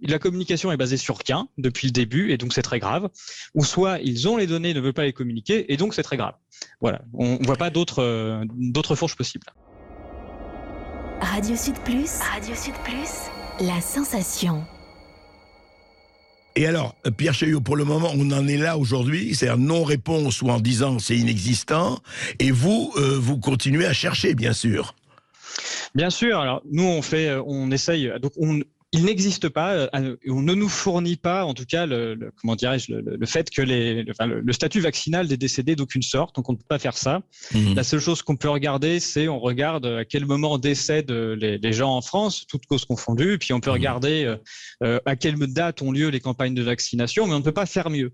la 0.02 0.20
communication 0.20 0.72
est 0.72 0.78
basée 0.78 0.98
sur 0.98 1.18
rien 1.26 1.48
depuis 1.58 1.88
le 1.88 1.92
début 1.92 2.32
et 2.32 2.38
donc 2.38 2.54
c'est 2.54 2.62
très 2.62 2.80
grave, 2.80 3.10
ou 3.54 3.64
soit 3.64 4.00
ils 4.00 4.28
ont 4.28 4.38
les 4.38 4.48
données, 4.48 4.74
ne 4.74 4.80
veulent 4.80 4.94
pas 4.94 5.06
les 5.06 5.14
communiquer 5.14 5.72
et 5.72 5.78
donc 5.78 5.94
c'est 5.94 6.04
très 6.04 6.18
grave. 6.18 6.34
Voilà, 6.82 7.02
on 7.14 7.40
ne 7.40 7.46
voit 7.46 7.58
pas 7.58 7.70
d'autres 7.70 8.04
euh, 8.04 8.44
d'autres 8.50 8.96
fourches 8.96 9.16
possibles. 9.16 9.48
Radio 11.22 11.56
Sud 11.56 11.76
Plus, 11.86 12.20
Radio 12.20 12.56
Sud 12.56 12.74
Plus, 12.84 13.30
la 13.60 13.80
sensation. 13.80 14.66
Et 16.56 16.66
alors, 16.66 16.96
Pierre 17.18 17.34
Chaillot, 17.34 17.62
pour 17.62 17.78
le 17.78 17.86
moment, 17.86 18.12
on 18.14 18.30
en 18.32 18.48
est 18.48 18.58
là 18.58 18.78
aujourd'hui, 18.78 19.34
c'est 19.36 19.48
un 19.48 19.58
non-réponse 19.58 20.42
ou 20.42 20.50
en 20.50 20.60
disant 20.60 21.00
c'est 21.00 21.18
inexistant, 21.18 22.00
et 22.40 22.52
vous, 22.52 22.92
euh, 22.98 23.18
vous 23.20 23.38
continuez 23.38 23.86
à 23.86 23.94
chercher, 23.94 24.36
bien 24.36 24.54
sûr. 24.54 24.94
Bien 25.96 26.10
sûr. 26.10 26.40
Alors 26.40 26.62
nous, 26.70 26.84
on 26.84 27.02
fait, 27.02 27.28
euh, 27.30 27.42
on 27.46 27.72
essaye. 27.72 28.12
Donc 28.22 28.34
on, 28.38 28.60
il 28.94 29.06
n'existe 29.06 29.48
pas, 29.48 29.74
euh, 29.74 30.18
on 30.28 30.42
ne 30.42 30.54
nous 30.54 30.68
fournit 30.68 31.16
pas, 31.16 31.46
en 31.46 31.54
tout 31.54 31.66
cas, 31.66 31.86
le, 31.86 32.32
comment 32.36 32.58
dirais-je, 32.58 32.94
le, 32.94 33.26
fait 33.26 33.50
que 33.50 33.62
les, 33.62 34.04
le, 34.04 34.54
statut 34.54 34.82
vaccinal 34.82 35.30
des 35.30 35.38
décédés 35.38 35.78
d'aucune 35.78 36.02
sorte, 36.02 36.36
donc 36.36 36.50
on 36.50 36.54
ne 36.54 36.58
peut 36.58 36.66
pas 36.68 36.80
faire 36.80 36.98
ça. 36.98 37.22
Mhm. 37.54 37.76
La 37.76 37.84
seule 37.84 38.02
chose 38.02 38.22
qu'on 38.22 38.36
peut 38.36 38.50
regarder, 38.50 39.00
c'est 39.00 39.30
on 39.30 39.40
regarde 39.40 39.86
à 39.86 40.04
quel 40.04 40.26
moment 40.26 40.58
décèdent 40.58 41.12
les, 41.12 41.58
les 41.58 41.74
gens 41.74 41.96
en 41.96 42.02
France, 42.02 42.46
toutes 42.50 42.66
causes 42.66 42.84
confondues, 42.84 43.38
puis 43.38 43.54
on 43.54 43.62
peut 43.62 43.70
mhm. 43.70 43.78
regarder 43.78 44.26
euh, 44.26 44.36
euh, 44.84 45.00
à 45.06 45.16
quelle 45.16 45.38
date 45.38 45.82
ont 45.82 45.94
lieu 45.94 46.10
les 46.10 46.20
campagnes 46.20 46.54
de 46.54 46.64
vaccination, 46.64 47.28
mais 47.28 47.34
on 47.34 47.40
ne 47.40 47.44
peut 47.44 47.54
pas 47.54 47.66
faire 47.66 47.90
mieux. 47.90 48.12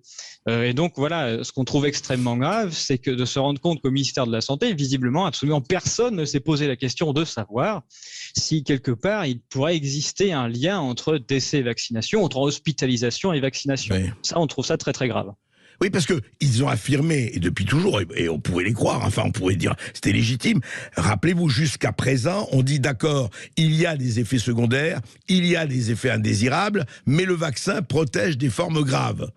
et 0.48 0.74
donc 0.74 0.94
voilà, 0.96 1.44
ce 1.44 1.52
qu'on 1.52 1.66
trouve 1.66 1.88
extrêmement 1.88 2.38
grave, 2.38 2.72
c'est 2.72 3.00
que 3.00 3.10
de 3.10 3.26
se 3.26 3.40
rendre 3.40 3.60
compte 3.60 3.82
qu'au 3.82 3.92
ministère 3.92 4.28
de 4.28 4.32
la 4.32 4.42
Santé, 4.42 4.76
visiblement, 4.76 5.26
absolument 5.26 5.60
personne 5.60 6.16
ne 6.16 6.26
s'est 6.26 6.40
posé 6.40 6.68
la 6.68 6.76
question 6.76 7.14
de 7.14 7.26
savoir 7.26 7.82
si 8.36 8.64
quelque 8.64 8.92
part 8.92 9.26
il 9.26 9.40
pourrait 9.42 9.76
exister 9.76 10.32
un 10.34 10.48
lien 10.48 10.67
entre 10.76 11.18
décès 11.18 11.60
et 11.60 11.64
vaccination, 11.64 12.24
entre 12.24 12.38
hospitalisation 12.38 13.34
et 13.34 13.40
vaccination. 13.40 13.96
Ça, 14.22 14.40
on 14.40 14.48
trouve 14.48 14.66
ça 14.66 14.78
très 14.78 14.94
très 14.94 15.08
grave. 15.08 15.32
Oui, 15.80 15.92
parce 15.92 16.08
que 16.08 16.20
ils 16.40 16.64
ont 16.64 16.68
affirmé, 16.68 17.30
et 17.34 17.40
depuis 17.40 17.66
toujours, 17.66 18.02
et 18.16 18.30
on 18.30 18.40
pouvait 18.40 18.64
les 18.64 18.74
croire, 18.74 19.04
enfin 19.04 19.24
on 19.26 19.32
pourrait 19.32 19.56
dire 19.56 19.76
c'était 19.94 20.12
légitime, 20.12 20.60
rappelez-vous, 20.96 21.50
jusqu'à 21.50 21.92
présent, 21.92 22.48
on 22.52 22.64
dit 22.64 22.80
d'accord, 22.80 23.30
il 23.58 23.76
y 23.76 23.86
a 23.86 23.96
des 23.96 24.20
effets 24.20 24.40
secondaires, 24.40 25.02
il 25.28 25.46
y 25.46 25.56
a 25.56 25.68
des 25.68 25.92
effets 25.92 26.10
indésirables, 26.10 26.86
mais 27.06 27.26
le 27.26 27.36
vaccin 27.36 27.84
protège 27.84 28.40
des 28.40 28.50
formes 28.50 28.82
graves. 28.82 29.32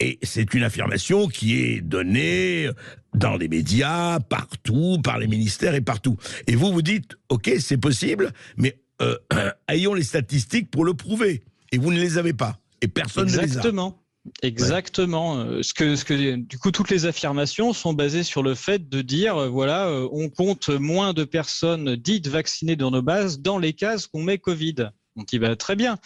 Et 0.00 0.18
c'est 0.22 0.54
une 0.54 0.62
affirmation 0.62 1.26
qui 1.26 1.58
est 1.58 1.80
donnée 1.80 2.68
dans 3.14 3.36
les 3.36 3.48
médias, 3.48 4.20
partout, 4.20 4.98
par 5.02 5.18
les 5.18 5.26
ministères 5.26 5.74
et 5.74 5.80
partout. 5.80 6.16
Et 6.46 6.54
vous 6.54 6.70
vous 6.70 6.82
dites, 6.82 7.16
ok, 7.30 7.50
c'est 7.58 7.78
possible, 7.78 8.32
mais 8.56 8.78
euh, 9.02 9.16
ayons 9.68 9.94
les 9.94 10.02
statistiques 10.02 10.70
pour 10.70 10.84
le 10.84 10.94
prouver. 10.94 11.42
Et 11.72 11.78
vous 11.78 11.92
ne 11.92 12.00
les 12.00 12.18
avez 12.18 12.32
pas. 12.32 12.58
Et 12.80 12.88
personne 12.88 13.26
ne 13.26 13.32
les 13.32 13.38
a. 13.38 13.42
Exactement. 13.42 14.02
Exactement. 14.42 15.38
Euh, 15.38 15.62
ce 15.62 15.72
que, 15.72 15.96
ce 15.96 16.04
que, 16.04 16.36
du 16.36 16.58
coup, 16.58 16.70
toutes 16.70 16.90
les 16.90 17.06
affirmations 17.06 17.72
sont 17.72 17.92
basées 17.92 18.22
sur 18.22 18.42
le 18.42 18.54
fait 18.54 18.88
de 18.88 19.00
dire, 19.00 19.36
euh, 19.36 19.48
voilà, 19.48 19.90
on 20.12 20.28
compte 20.28 20.68
moins 20.68 21.12
de 21.12 21.24
personnes 21.24 21.96
dites 21.96 22.28
vaccinées 22.28 22.76
dans 22.76 22.90
nos 22.90 23.02
bases 23.02 23.40
dans 23.40 23.58
les 23.58 23.72
cases 23.72 24.06
qu'on 24.06 24.22
met 24.22 24.38
Covid. 24.38 24.90
On 25.16 25.22
dit, 25.22 25.38
bah, 25.38 25.56
très 25.56 25.76
bien. 25.76 25.98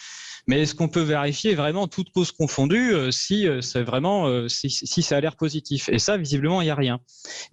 Mais 0.49 0.63
est-ce 0.63 0.75
qu'on 0.75 0.89
peut 0.89 1.03
vérifier 1.03 1.55
vraiment 1.55 1.87
toute 1.87 2.11
cause 2.11 2.33
confondue 2.33 2.93
euh, 2.93 3.11
si 3.13 3.47
euh, 3.47 3.61
c'est 3.61 3.83
vraiment 3.83 4.27
euh, 4.27 4.49
si, 4.49 4.71
si, 4.71 5.03
ça 5.03 5.17
a 5.17 5.21
l'air 5.21 5.37
positif 5.37 5.89
Et 5.89 6.01
ça, 6.01 6.17
visiblement, 6.17 6.61
il 6.63 6.65
n'y 6.65 6.71
a 6.71 6.75
rien. 6.75 7.01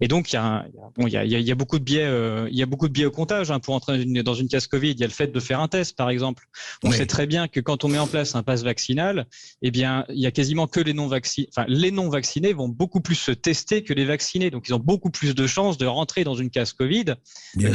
Et 0.00 0.08
donc 0.08 0.32
il 0.32 0.34
y 0.34 0.38
a, 0.38 0.66
bon, 0.96 1.06
il 1.06 1.12
y 1.12 1.16
a, 1.16 1.24
il 1.24 1.30
y 1.30 1.52
a 1.52 1.54
beaucoup 1.54 1.78
de 1.78 1.84
biais, 1.84 2.08
il 2.50 2.56
y 2.56 2.62
a 2.62 2.66
beaucoup 2.66 2.88
de 2.88 2.92
biais 2.92 3.04
au 3.04 3.10
comptage 3.10 3.50
hein, 3.50 3.60
pour 3.60 3.74
entrer 3.74 4.04
dans 4.04 4.34
une 4.34 4.48
case 4.48 4.66
Covid. 4.66 4.90
Il 4.90 5.00
y 5.00 5.04
a 5.04 5.06
le 5.06 5.12
fait 5.12 5.28
de 5.28 5.40
faire 5.40 5.60
un 5.60 5.68
test, 5.68 5.96
par 5.96 6.10
exemple. 6.10 6.46
On 6.82 6.90
sait 6.90 7.06
très 7.06 7.26
bien 7.26 7.46
que 7.46 7.60
quand 7.60 7.84
on 7.84 7.88
met 7.88 7.98
en 7.98 8.06
place 8.06 8.34
un 8.34 8.42
pass 8.42 8.62
vaccinal, 8.62 9.26
eh 9.62 9.70
bien, 9.70 10.04
il 10.08 10.20
y 10.20 10.26
a 10.26 10.30
quasiment 10.30 10.66
que 10.66 10.80
les 10.80 10.92
non 10.92 11.06
vaccinés. 11.06 11.48
Enfin, 11.54 11.66
les 11.68 11.90
non 11.90 12.08
vaccinés 12.08 12.52
vont 12.52 12.68
beaucoup 12.68 13.00
plus 13.00 13.14
se 13.14 13.30
tester 13.30 13.84
que 13.84 13.92
les 13.92 14.04
vaccinés. 14.04 14.50
Donc 14.50 14.68
ils 14.68 14.74
ont 14.74 14.80
beaucoup 14.80 15.10
plus 15.10 15.34
de 15.34 15.46
chances 15.46 15.78
de 15.78 15.86
rentrer 15.86 16.24
dans 16.24 16.34
une 16.34 16.50
case 16.50 16.72
Covid, 16.72 17.14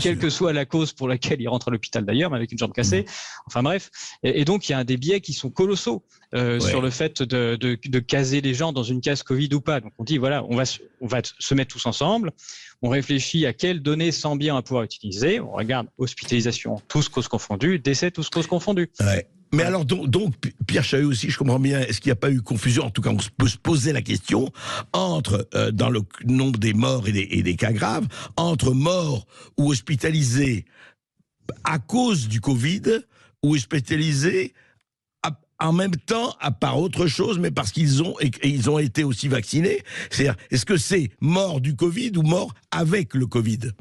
quelle 0.01 0.17
que 0.17 0.29
soit 0.29 0.51
la 0.51 0.65
cause 0.65 0.91
pour 0.91 1.07
laquelle 1.07 1.41
ils 1.41 1.48
rentrent 1.48 1.69
à 1.69 1.72
l'hôpital 1.72 2.05
d'ailleurs, 2.05 2.31
mais 2.31 2.38
avec 2.38 2.51
une 2.51 2.57
jambe 2.57 2.74
cassée. 2.74 3.03
Mmh. 3.03 3.05
Enfin 3.48 3.63
bref. 3.63 3.89
Et, 4.24 4.41
et 4.41 4.45
donc 4.45 4.67
il 4.67 4.74
y 4.74 4.75
a 4.75 4.79
un 4.79 4.84
qui 5.19 5.33
sont 5.33 5.50
colossaux 5.50 6.03
euh, 6.33 6.59
sur 6.59 6.81
le 6.81 6.89
fait 6.89 7.21
de, 7.21 7.55
de, 7.55 8.00
caser 8.00 8.41
les 8.41 8.53
gens 8.53 8.74
dans 8.74 8.83
une 8.83 9.01
case 9.01 9.24
Covid 9.24 9.50
ou 9.53 9.62
pas. 9.62 9.79
Donc 9.79 9.93
on 9.97 10.03
dit 10.03 10.17
voilà, 10.17 10.43
on 10.45 10.55
va, 10.55 10.63
on 11.01 11.07
va 11.07 11.21
se 11.24 11.53
mettre 11.53 11.74
tous 11.74 11.85
ensemble, 11.85 12.31
on 12.81 12.89
réfléchit 12.89 13.45
à 13.45 13.53
quelles 13.53 13.81
données 13.81 14.12
sans 14.12 14.35
bien 14.35 14.53
on 14.53 14.57
va 14.57 14.62
pouvoir 14.62 14.83
utiliser, 14.83 15.39
on 15.39 15.51
regarde 15.51 15.88
hospitalisation, 15.97 16.81
tous 16.88 17.09
causes 17.09 17.27
confondues, 17.27 17.79
décès, 17.79 18.12
tous 18.12 18.29
causes 18.29 18.47
confondues. 18.47 18.89
Mais 19.53 19.63
alors, 19.63 19.85
donc, 19.85 20.33
Pierre 20.67 20.83
Chahu 20.83 21.05
aussi, 21.05 21.29
je 21.29 21.38
comprends 21.38 21.59
bien, 21.59 21.79
est-ce 21.79 22.01
qu'il 22.01 22.09
n'y 22.09 22.13
a 22.13 22.17
pas 22.17 22.31
eu 22.31 22.41
confusion? 22.41 22.83
En 22.83 22.89
tout 22.89 23.01
cas, 23.01 23.12
on 23.12 23.17
peut 23.38 23.47
se 23.47 23.57
poser 23.57 23.93
la 23.93 24.01
question 24.01 24.51
entre, 24.91 25.47
euh, 25.55 25.71
dans 25.71 25.89
le 25.89 26.01
nombre 26.25 26.59
des 26.59 26.74
morts 26.74 27.07
et 27.07 27.13
des, 27.13 27.27
et 27.31 27.41
des, 27.41 27.55
cas 27.55 27.71
graves, 27.71 28.07
entre 28.35 28.74
morts 28.74 29.25
ou 29.57 29.71
hospitalisés 29.71 30.65
à 31.63 31.79
cause 31.79 32.27
du 32.27 32.41
Covid 32.41 32.81
ou 33.43 33.55
hospitalisés 33.55 34.53
en 35.59 35.74
même 35.74 35.95
temps, 35.95 36.35
à 36.39 36.51
part 36.51 36.79
autre 36.79 37.07
chose, 37.07 37.39
mais 37.39 37.51
parce 37.51 37.71
qu'ils 37.71 38.03
ont, 38.03 38.15
et, 38.19 38.31
ils 38.43 38.69
ont 38.69 38.79
été 38.79 39.03
aussi 39.03 39.27
vaccinés. 39.27 39.83
C'est-à-dire, 40.09 40.35
est-ce 40.51 40.65
que 40.65 40.77
c'est 40.77 41.12
mort 41.21 41.62
du 41.62 41.75
Covid 41.75 42.12
ou 42.17 42.24
mort 42.24 42.53
avec 42.71 43.13
le 43.13 43.25
Covid? 43.25 43.71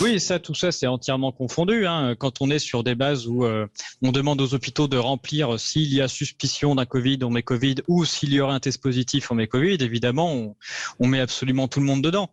Oui, 0.00 0.20
ça, 0.20 0.38
tout 0.38 0.54
ça, 0.54 0.70
c'est 0.70 0.86
entièrement 0.86 1.32
confondu. 1.32 1.86
Hein. 1.86 2.14
Quand 2.18 2.40
on 2.40 2.50
est 2.50 2.58
sur 2.58 2.84
des 2.84 2.94
bases 2.94 3.26
où 3.26 3.44
euh, 3.44 3.66
on 4.02 4.12
demande 4.12 4.40
aux 4.40 4.54
hôpitaux 4.54 4.86
de 4.86 4.96
remplir 4.96 5.58
s'il 5.58 5.92
y 5.92 6.00
a 6.00 6.08
suspicion 6.08 6.74
d'un 6.74 6.84
Covid, 6.84 7.18
on 7.22 7.30
met 7.30 7.42
Covid, 7.42 7.76
ou 7.88 8.04
s'il 8.04 8.32
y 8.32 8.40
aurait 8.40 8.54
un 8.54 8.60
test 8.60 8.82
positif, 8.82 9.30
on 9.30 9.34
met 9.34 9.46
Covid. 9.46 9.78
Évidemment, 9.80 10.32
on, 10.32 10.56
on 11.00 11.06
met 11.06 11.20
absolument 11.20 11.68
tout 11.68 11.80
le 11.80 11.86
monde 11.86 12.02
dedans. 12.02 12.30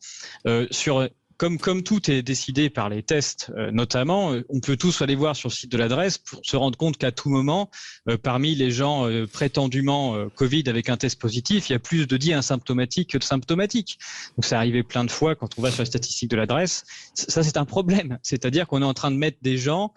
Euh, 0.48 0.68
sur 0.72 1.08
comme, 1.38 1.58
comme 1.58 1.84
tout 1.84 2.10
est 2.10 2.22
décidé 2.22 2.70
par 2.70 2.90
les 2.90 3.04
tests, 3.04 3.52
euh, 3.58 3.72
notamment, 3.72 4.34
euh, 4.34 4.46
on 4.50 4.60
peut 4.60 4.78
tous 4.78 5.02
aller 5.02 5.16
voir 5.16 5.36
sur 5.36 5.50
le 5.50 5.54
site 5.54 5.72
de 5.72 5.78
l'adresse 5.78 6.18
pour 6.18 6.40
se 6.44 6.56
rendre 6.56 6.78
compte 6.78 6.98
qu'à 6.98 7.12
tout 7.12 7.30
moment, 7.30 7.70
euh, 8.10 8.18
parmi 8.18 8.56
les 8.56 8.72
gens 8.72 9.08
prétendument 9.32 10.30
Covid 10.36 10.64
avec 10.68 10.90
un 10.90 10.98
test 10.98 11.20
positif, 11.20 11.70
il 11.70 11.74
y 11.74 11.76
a 11.76 11.80
plus 11.80 12.08
de 12.08 12.18
dits 12.18 12.34
asymptomatiques 12.34 13.12
que 13.12 13.18
de 13.18 13.24
symptomatiques. 13.24 14.00
Donc, 14.38 14.46
c'est 14.46 14.56
arrivé 14.56 14.84
plein 14.84 15.04
de 15.04 15.12
fois 15.12 15.36
quand 15.36 15.50
on 15.58 15.62
va 15.62 15.72
sur 15.72 15.82
les 15.82 15.88
statistiques 15.88 16.30
de 16.30 16.38
l'adresse. 16.38 16.84
Ça, 17.14 17.44
c'est 17.44 17.58
un 17.58 17.66
problème. 17.66 18.18
C'est-à-dire 18.24 18.68
qu'on 18.68 18.82
est 18.82 18.86
en 18.86 18.94
train 18.94 19.12
de 19.12 19.18
mettre 19.18 19.38
des 19.42 19.58
gens 19.58 19.94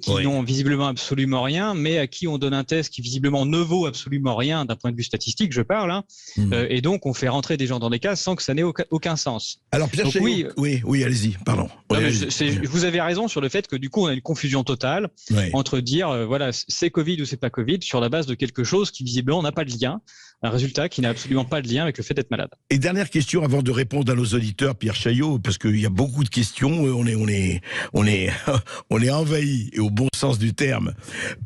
qui 0.00 0.12
n'ont 0.22 0.44
visiblement 0.44 0.86
absolument 0.86 1.42
rien, 1.42 1.74
mais 1.74 1.98
à 1.98 2.06
qui 2.06 2.28
on 2.28 2.38
donne 2.38 2.54
un 2.54 2.62
test 2.62 2.92
qui 2.92 3.00
visiblement 3.00 3.44
ne 3.46 3.58
vaut 3.58 3.86
absolument 3.86 4.36
rien 4.36 4.64
d'un 4.64 4.76
point 4.76 4.92
de 4.92 4.96
vue 4.96 5.02
statistique, 5.02 5.52
je 5.52 5.62
parle. 5.62 5.90
Hein. 5.90 6.04
Mmh. 6.36 6.52
et 6.68 6.80
donc, 6.80 7.04
on 7.04 7.12
fait 7.12 7.28
rentrer 7.28 7.56
des 7.56 7.66
gens 7.66 7.80
dans 7.80 7.90
des 7.90 7.98
cas 7.98 8.14
sans 8.14 8.36
que 8.36 8.44
ça 8.44 8.54
n'ait 8.54 8.62
aucun, 8.62 9.16
sens. 9.16 9.60
Alors, 9.72 9.88
Pierre 9.88 10.06
oui, 10.20 10.46
oui, 10.56 10.80
oui, 10.84 11.04
allez-y, 11.04 11.36
pardon. 11.44 11.68
vous 11.88 12.84
avez 12.84 13.00
raison 13.00 13.28
sur 13.28 13.40
le 13.40 13.48
fait 13.48 13.66
que 13.66 13.76
du 13.76 13.90
coup, 13.90 14.04
on 14.04 14.06
a 14.06 14.14
une 14.14 14.22
confusion 14.22 14.64
totale 14.64 15.08
entre 15.52 15.80
dire, 15.80 16.08
euh, 16.08 16.24
voilà, 16.24 16.50
c'est 16.52 16.90
Covid 16.90 17.20
ou 17.20 17.24
c'est 17.26 17.36
pas 17.36 17.50
Covid 17.50 17.78
sur 17.82 18.00
la 18.00 18.08
base 18.08 18.26
de 18.26 18.34
quelque 18.34 18.64
chose 18.64 18.90
qui 18.90 19.04
visiblement 19.04 19.42
n'a 19.42 19.52
pas 19.52 19.64
de 19.64 19.70
lien, 19.70 20.00
un 20.42 20.50
résultat 20.50 20.88
qui 20.88 21.02
n'a 21.02 21.10
absolument 21.10 21.44
pas 21.44 21.60
de 21.60 21.68
lien 21.68 21.82
avec 21.82 21.98
le 21.98 22.04
fait 22.04 22.14
d'être 22.14 22.30
malade. 22.30 22.50
Et 22.70 22.78
dernière 22.78 23.10
question 23.10 23.42
avant 23.42 23.62
de 23.62 23.70
répondre 23.70 24.10
à 24.10 24.14
nos 24.14 24.24
auditeurs, 24.24 24.76
Pierre 24.76 24.94
Chaillot, 24.94 25.38
parce 25.38 25.58
qu'il 25.58 25.78
y 25.78 25.86
a 25.86 25.90
beaucoup 25.90 26.24
de 26.24 26.30
questions, 26.30 26.86
euh, 26.86 26.92
on 26.92 27.06
est, 27.06 27.14
on 27.14 27.28
est, 27.28 27.60
on 27.92 28.06
est, 28.06 28.30
on 28.90 29.00
est 29.00 29.10
envahi, 29.10 29.70
et 29.74 29.80
au 29.80 29.90
bon 29.90 30.08
sens 30.14 30.38
du 30.38 30.54
terme, 30.54 30.94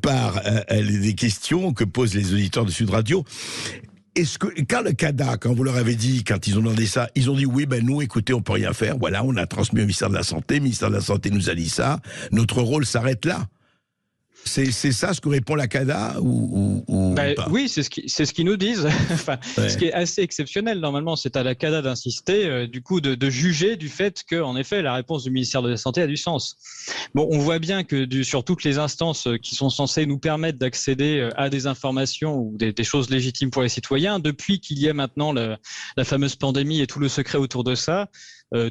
par 0.03 0.41
euh, 0.47 0.63
les 0.71 1.15
questions 1.15 1.73
que 1.73 1.85
posent 1.85 2.15
les 2.15 2.33
auditeurs 2.33 2.65
de 2.65 2.71
Sud 2.71 2.91
Radio 2.91 3.25
est-ce 4.17 4.39
que 4.39 4.49
quand 4.69 4.83
le 4.83 4.93
CADA, 4.93 5.37
quand 5.37 5.55
vous 5.55 5.65
leur 5.65 5.77
avez 5.77 5.95
dit, 5.95 6.25
quand 6.25 6.47
ils 6.47 6.59
ont 6.59 6.63
demandé 6.63 6.87
ça, 6.87 7.09
ils 7.15 7.31
ont 7.31 7.35
dit 7.35 7.47
oui, 7.47 7.67
ben 7.67 7.85
nous, 7.85 8.03
écoutez, 8.03 8.35
on 8.35 8.43
peut 8.43 8.55
rien 8.55 8.73
faire. 8.73 8.99
Voilà, 8.99 9.25
on 9.25 9.37
a 9.37 9.47
transmis 9.47 9.81
au 9.81 9.85
ministère 9.85 10.11
de 10.11 10.15
la 10.15 10.23
Santé, 10.23 10.57
le 10.57 10.63
ministère 10.63 10.91
de 10.91 10.97
la 10.97 11.01
Santé 11.01 11.31
nous 11.31 11.49
a 11.51 11.55
dit 11.55 11.69
ça. 11.69 12.01
Notre 12.33 12.61
rôle 12.63 12.85
s'arrête 12.87 13.25
là. 13.25 13.47
C'est 14.45 14.93
ça 14.93 15.15
ce 15.15 15.21
que 15.21 15.29
répond 15.29 15.55
la 15.55 15.69
CADA 15.69 16.17
ou, 16.21 16.83
ou, 16.89 17.15
bah, 17.15 17.35
Oui, 17.51 17.69
c'est 17.69 17.83
ce 17.83 17.91
qu'ils 17.91 18.11
ce 18.11 18.43
nous 18.43 18.57
disent. 18.57 18.87
enfin, 19.13 19.39
Ce 19.45 19.77
qui 19.77 19.87
est 19.87 19.93
assez 19.93 20.23
exceptionnel, 20.23 20.81
normalement, 20.81 21.15
c'est 21.15 21.37
à 21.37 21.43
la 21.43 21.55
CADA 21.55 21.83
d'insister, 21.83 22.47
euh, 22.47 22.67
du 22.67 22.83
coup, 22.83 23.01
de, 23.01 23.15
de, 23.15 23.31
juger 23.31 23.77
du 23.77 23.89
fait 23.89 24.25
que, 24.27 24.41
en 24.41 24.57
effet, 24.57 24.83
la 24.83 24.95
réponse 24.95 25.25
du 25.25 25.31
ministère 25.31 25.63
de 25.63 25.69
la 25.69 25.77
Santé 25.77 26.03
a 26.03 26.07
du 26.07 26.17
sens. 26.17 26.57
Bon, 27.15 27.29
on 27.31 27.39
voit 27.39 27.59
bien 27.59 27.85
que 27.85 28.05
du, 28.05 28.25
sur 28.25 28.43
toutes 28.43 28.65
les 28.65 28.79
instances 28.79 29.27
euh, 29.27 29.37
qui 29.37 29.55
sont 29.55 29.71
censées 29.71 30.07
nous 30.07 30.19
permettre 30.19 30.59
d'accéder 30.59 31.19
euh, 31.21 31.31
à 31.37 31.49
des 31.49 31.67
informations 31.67 32.37
ou 32.37 32.57
des, 32.57 32.73
des, 32.73 32.85
choses 32.85 33.11
légitimes 33.11 33.51
pour 33.51 33.63
les 33.63 33.69
citoyens, 33.69 34.19
depuis 34.19 34.59
qu'il 34.59 34.79
y 34.81 34.89
a 34.89 34.95
maintenant 34.95 35.33
la 35.33 36.05
fameuse 36.05 36.35
pandémie 36.35 36.81
et 36.81 36.87
tout 36.87 36.99
le 36.99 37.09
secret 37.09 37.39
autour 37.39 37.63
de 37.63 37.75
ça, 37.75 38.09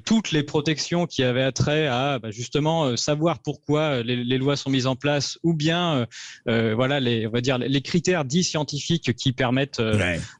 toutes 0.06 0.32
les 0.32 0.44
protections 0.44 1.06
qui 1.06 1.24
avaient 1.24 1.44
attrait 1.44 1.88
à 1.88 2.20
bah, 2.20 2.32
justement 2.32 2.96
savoir 2.98 3.40
pourquoi 3.40 4.04
les, 4.04 4.24
les, 4.24 4.38
lois 4.38 4.56
sont 4.56 4.70
mises 4.70 4.88
en 4.88 4.96
place, 4.96 5.38
ou 5.44 5.54
bien 5.54 6.06
voilà 6.46 7.00
les 7.00 7.28
on 7.28 7.32
va 7.32 7.42
dire 7.42 7.58
les 7.58 7.82
critères 7.82 8.26
dits 8.26 8.44
scientifiques 8.44 9.14
qui 9.16 9.32
permettent 9.32 9.82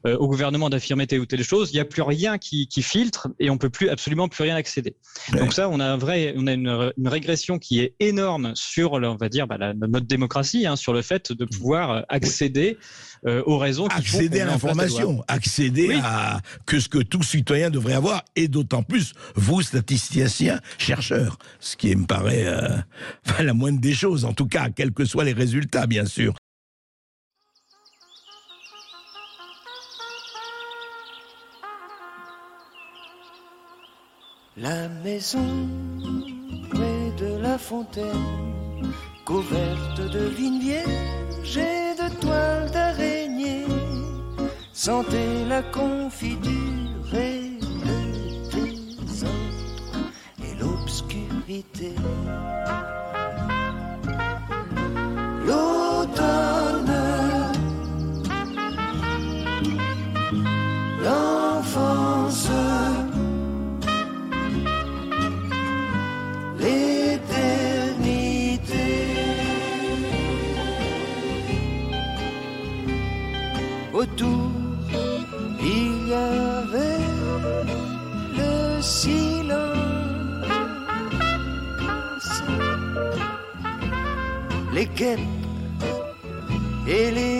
au 0.04 0.28
gouvernement 0.28 0.70
d'affirmer 0.70 1.06
telle 1.06 1.20
ou 1.20 1.26
telle 1.26 1.44
chose. 1.44 1.70
Il 1.72 1.74
n'y 1.74 1.80
a 1.80 1.84
plus 1.84 2.02
rien 2.02 2.38
qui, 2.38 2.68
qui 2.68 2.82
filtre 2.82 3.28
et 3.38 3.50
on 3.50 3.58
peut 3.58 3.70
plus 3.70 3.88
absolument 3.88 4.28
plus 4.28 4.44
rien 4.44 4.56
accéder. 4.56 4.96
Donc 5.32 5.52
ça, 5.52 5.68
on 5.68 5.80
a 5.80 5.84
un 5.84 5.96
vrai, 5.96 6.34
on 6.36 6.46
a 6.46 6.52
une, 6.52 6.92
une 6.96 7.08
régression 7.08 7.58
qui 7.58 7.80
est 7.80 7.94
énorme 8.00 8.52
sur, 8.54 8.92
on 8.92 9.16
va 9.16 9.28
dire, 9.28 9.46
bah, 9.46 9.56
la, 9.58 9.74
notre 9.74 10.06
démocratie, 10.06 10.66
hein, 10.66 10.76
sur 10.76 10.92
le 10.92 11.02
fait 11.02 11.32
de 11.32 11.44
pouvoir 11.44 12.04
accéder 12.08 12.78
euh, 13.26 13.42
aux 13.44 13.58
raisons 13.58 13.86
qui 13.86 13.96
accéder 13.96 14.40
à 14.40 14.46
l'information, 14.46 15.22
accéder 15.28 15.98
à 16.02 16.40
que 16.64 16.80
ce 16.80 16.88
que 16.88 16.98
tout 16.98 17.22
citoyen 17.22 17.68
devrait 17.68 17.92
avoir, 17.92 18.24
et 18.34 18.48
d'autant 18.48 18.82
plus 18.82 19.12
vous 19.34 19.60
statisticiens, 19.60 20.58
chercheurs, 20.78 21.36
ce 21.58 21.76
qui 21.76 21.94
me 21.94 22.06
paraît 22.06 22.46
euh, 22.46 22.78
la 23.42 23.52
moindre 23.52 23.80
des 23.80 23.92
choses, 23.92 24.24
en 24.24 24.32
tout 24.32 24.46
cas, 24.46 24.70
quels 24.70 24.92
que 24.92 25.04
soient 25.04 25.24
les 25.24 25.34
résultats, 25.34 25.86
bien 25.86 26.06
sûr. 26.06 26.34
La 34.56 34.88
maison 34.88 35.68
près 36.70 37.12
de 37.18 37.36
la 37.40 37.58
fontaine, 37.58 38.04
couverte 39.24 40.00
de 40.10 40.26
vignes 40.26 40.60
vierges 40.60 41.79
sentez 44.80 45.44
la 45.46 45.60
confiture 45.60 47.14
et 47.14 47.50
le 47.84 48.50
désordre 48.50 50.08
et 50.42 50.54
l'obscurité. 50.58 51.94
Les 85.00 85.16
guêpes 86.86 87.39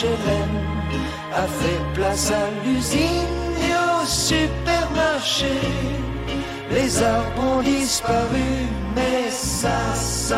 HLM 0.00 0.52
a 1.34 1.46
fait 1.46 1.80
place 1.94 2.30
à 2.30 2.48
l'usine 2.64 3.36
et 3.60 3.74
au 3.74 4.06
supermarché. 4.06 5.58
Les 6.70 7.02
arbres 7.02 7.58
ont 7.58 7.62
disparu, 7.62 8.66
mais 8.94 9.30
ça 9.30 9.94
sent 9.94 10.34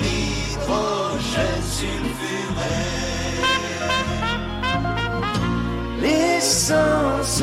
l'hydrogène 0.00 1.64
sulfuré. 1.70 2.76
L'essence, 6.00 7.42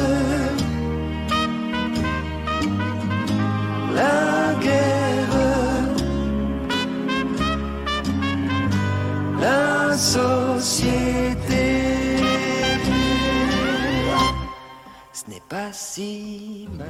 pas 15.51 15.73
si 15.73 16.65
mal. 16.77 16.87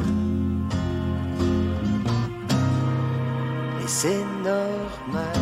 Et 3.83 3.87
c'est 3.87 4.23
normal. 4.43 5.39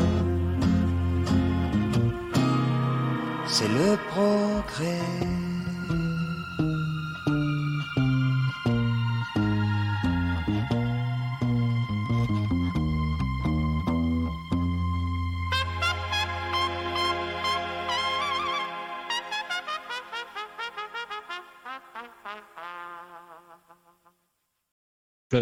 C'est 3.46 3.68
le 3.68 3.98
progrès. 4.12 5.39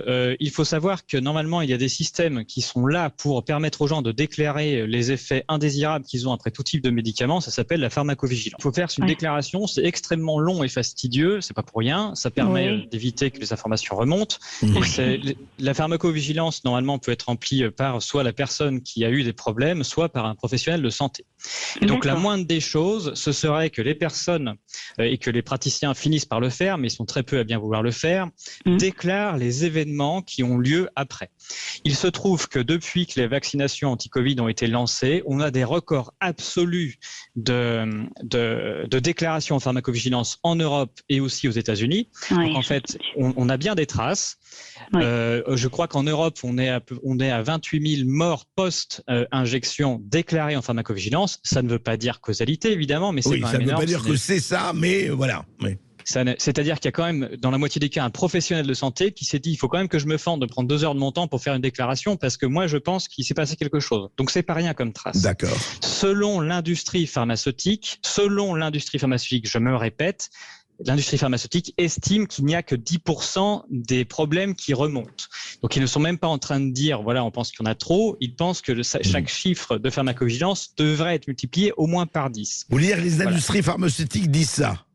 Euh, 0.07 0.35
il 0.39 0.51
faut 0.51 0.63
savoir 0.65 1.05
que 1.05 1.17
normalement, 1.17 1.61
il 1.61 1.69
y 1.69 1.73
a 1.73 1.77
des 1.77 1.89
systèmes 1.89 2.45
qui 2.45 2.61
sont 2.61 2.85
là 2.85 3.09
pour 3.09 3.43
permettre 3.45 3.81
aux 3.81 3.87
gens 3.87 4.01
de 4.01 4.11
déclarer 4.11 4.85
les 4.87 5.11
effets 5.11 5.43
indésirables 5.47 6.05
qu'ils 6.05 6.27
ont 6.27 6.33
après 6.33 6.51
tout 6.51 6.63
type 6.63 6.81
de 6.83 6.89
médicaments. 6.89 7.41
Ça 7.41 7.51
s'appelle 7.51 7.79
la 7.79 7.89
pharmacovigilance. 7.89 8.57
Il 8.59 8.63
faut 8.63 8.71
faire 8.73 8.87
une 8.97 9.03
Ouais. 9.03 9.07
déclaration. 9.09 9.67
C'est 9.67 9.83
extrêmement 9.85 10.39
long 10.39 10.63
et 10.63 10.67
fastidieux. 10.67 11.41
C'est 11.41 11.53
pas 11.55 11.63
pour 11.63 11.79
rien. 11.79 12.13
Ça 12.15 12.31
permet 12.31 12.69
Oui. 12.69 12.77
euh, 12.83 12.85
d'éviter 12.91 13.31
que 13.31 13.39
les 13.39 13.53
informations 13.53 13.95
remontent. 13.95 14.37
La 15.59 15.73
pharmacovigilance, 15.73 16.63
normalement, 16.63 16.99
peut 16.99 17.11
être 17.11 17.23
remplie 17.23 17.69
par 17.71 18.01
soit 18.01 18.23
la 18.23 18.33
personne 18.33 18.81
qui 18.81 19.03
a 19.05 19.09
eu 19.09 19.23
des 19.23 19.33
problèmes, 19.33 19.83
soit 19.83 20.09
par 20.09 20.25
un 20.25 20.35
professionnel 20.35 20.81
de 20.81 20.89
santé. 20.89 21.25
Et 21.81 21.85
donc, 21.85 22.05
la 22.05 22.15
moindre 22.15 22.45
des 22.45 22.59
choses, 22.59 23.13
ce 23.15 23.31
serait 23.31 23.69
que 23.69 23.81
les 23.81 23.95
personnes 23.95 24.55
euh, 24.99 25.03
et 25.03 25.17
que 25.17 25.29
les 25.29 25.41
praticiens 25.41 25.93
finissent 25.93 26.25
par 26.25 26.39
le 26.39 26.49
faire, 26.49 26.77
mais 26.77 26.87
ils 26.87 26.91
sont 26.91 27.05
très 27.05 27.23
peu 27.23 27.39
à 27.39 27.43
bien 27.43 27.57
vouloir 27.59 27.81
le 27.83 27.91
faire, 27.91 28.29
Mhm. 28.65 28.77
déclarent 28.77 29.37
les 29.37 29.65
événements 29.65 29.86
qui 30.21 30.43
ont 30.43 30.57
lieu 30.57 30.89
après. 30.95 31.29
Il 31.83 31.95
se 31.95 32.07
trouve 32.07 32.47
que 32.47 32.59
depuis 32.59 33.05
que 33.05 33.19
les 33.19 33.27
vaccinations 33.27 33.91
anti-Covid 33.91 34.39
ont 34.39 34.47
été 34.47 34.67
lancées, 34.67 35.23
on 35.25 35.39
a 35.39 35.51
des 35.51 35.63
records 35.63 36.13
absolus 36.19 36.99
de, 37.35 38.05
de, 38.23 38.85
de 38.89 38.99
déclarations 38.99 39.55
en 39.55 39.59
pharmacovigilance 39.59 40.39
en 40.43 40.55
Europe 40.55 40.99
et 41.09 41.19
aussi 41.19 41.47
aux 41.47 41.51
États-Unis. 41.51 42.09
En 42.31 42.61
fait, 42.61 42.97
on, 43.15 43.33
on 43.37 43.49
a 43.49 43.57
bien 43.57 43.75
des 43.75 43.85
traces. 43.85 44.37
Oui. 44.93 45.01
Euh, 45.03 45.43
je 45.55 45.67
crois 45.67 45.87
qu'en 45.87 46.03
Europe, 46.03 46.39
on 46.43 46.57
est, 46.57 46.69
à, 46.69 46.81
on 47.03 47.19
est 47.19 47.31
à 47.31 47.41
28 47.41 47.97
000 47.97 48.09
morts 48.09 48.45
post-injection 48.55 50.01
déclarées 50.03 50.55
en 50.55 50.61
pharmacovigilance. 50.61 51.39
Ça 51.43 51.61
ne 51.61 51.69
veut 51.69 51.79
pas 51.79 51.97
dire 51.97 52.21
causalité, 52.21 52.71
évidemment, 52.71 53.11
mais 53.11 53.21
c'est 53.21 53.29
Oui, 53.29 53.41
quand 53.41 53.47
ça 53.47 53.57
ne 53.57 53.65
veut 53.65 53.75
pas 53.75 53.85
dire 53.85 54.03
que 54.03 54.15
c'est 54.15 54.39
ça, 54.39 54.73
mais 54.75 55.09
voilà. 55.09 55.45
Oui. 55.61 55.77
C'est-à-dire 56.07 56.75
qu'il 56.79 56.85
y 56.85 56.87
a 56.87 56.91
quand 56.93 57.05
même, 57.05 57.29
dans 57.39 57.51
la 57.51 57.57
moitié 57.57 57.79
des 57.79 57.89
cas, 57.89 58.03
un 58.05 58.09
professionnel 58.09 58.65
de 58.65 58.73
santé 58.73 59.11
qui 59.11 59.25
s'est 59.25 59.39
dit 59.39 59.51
il 59.51 59.57
faut 59.57 59.67
quand 59.67 59.77
même 59.77 59.89
que 59.89 59.99
je 59.99 60.05
me 60.05 60.17
fende 60.17 60.39
de 60.39 60.45
prendre 60.45 60.69
deux 60.69 60.85
heures 60.85 60.95
de 60.95 60.99
mon 60.99 61.11
temps 61.11 61.27
pour 61.27 61.41
faire 61.41 61.53
une 61.53 61.61
déclaration 61.61 62.15
parce 62.15 62.37
que 62.37 62.45
moi, 62.45 62.65
je 62.67 62.77
pense 62.77 63.09
qu'il 63.09 63.25
s'est 63.25 63.33
passé 63.33 63.57
quelque 63.57 63.81
chose. 63.81 64.09
Donc, 64.17 64.31
c'est 64.31 64.43
pas 64.43 64.53
rien 64.53 64.73
comme 64.73 64.93
trace. 64.93 65.21
D'accord. 65.21 65.57
Selon 65.81 66.39
l'industrie 66.39 67.07
pharmaceutique, 67.07 67.99
selon 68.03 68.55
l'industrie 68.55 68.99
pharmaceutique, 68.99 69.49
je 69.49 69.57
me 69.57 69.75
répète, 69.75 70.29
l'industrie 70.85 71.17
pharmaceutique 71.17 71.73
estime 71.77 72.27
qu'il 72.27 72.45
n'y 72.45 72.55
a 72.55 72.63
que 72.63 72.75
10% 72.75 73.63
des 73.69 74.05
problèmes 74.05 74.55
qui 74.55 74.73
remontent. 74.73 75.25
Donc 75.61 75.75
ils 75.75 75.81
ne 75.81 75.87
sont 75.87 75.99
même 75.99 76.17
pas 76.17 76.27
en 76.27 76.37
train 76.37 76.61
de 76.61 76.71
dire, 76.71 77.01
voilà, 77.01 77.23
on 77.25 77.31
pense 77.31 77.51
qu'il 77.51 77.65
y 77.65 77.67
en 77.67 77.71
a 77.71 77.75
trop, 77.75 78.15
ils 78.21 78.33
pensent 78.33 78.61
que 78.61 78.71
le, 78.71 78.83
chaque 78.83 79.27
chiffre 79.27 79.77
de 79.77 79.89
pharmacovigilance 79.89 80.73
devrait 80.77 81.15
être 81.15 81.27
multiplié 81.27 81.73
au 81.75 81.87
moins 81.87 82.05
par 82.05 82.29
10. 82.29 82.67
Vous 82.69 82.75
voulez 82.77 82.87
dire 82.87 83.01
les 83.01 83.09
Voilà. 83.09 83.31
industries 83.31 83.63
pharmaceutiques 83.63 84.31
disent 84.31 84.51
ça 84.51 84.85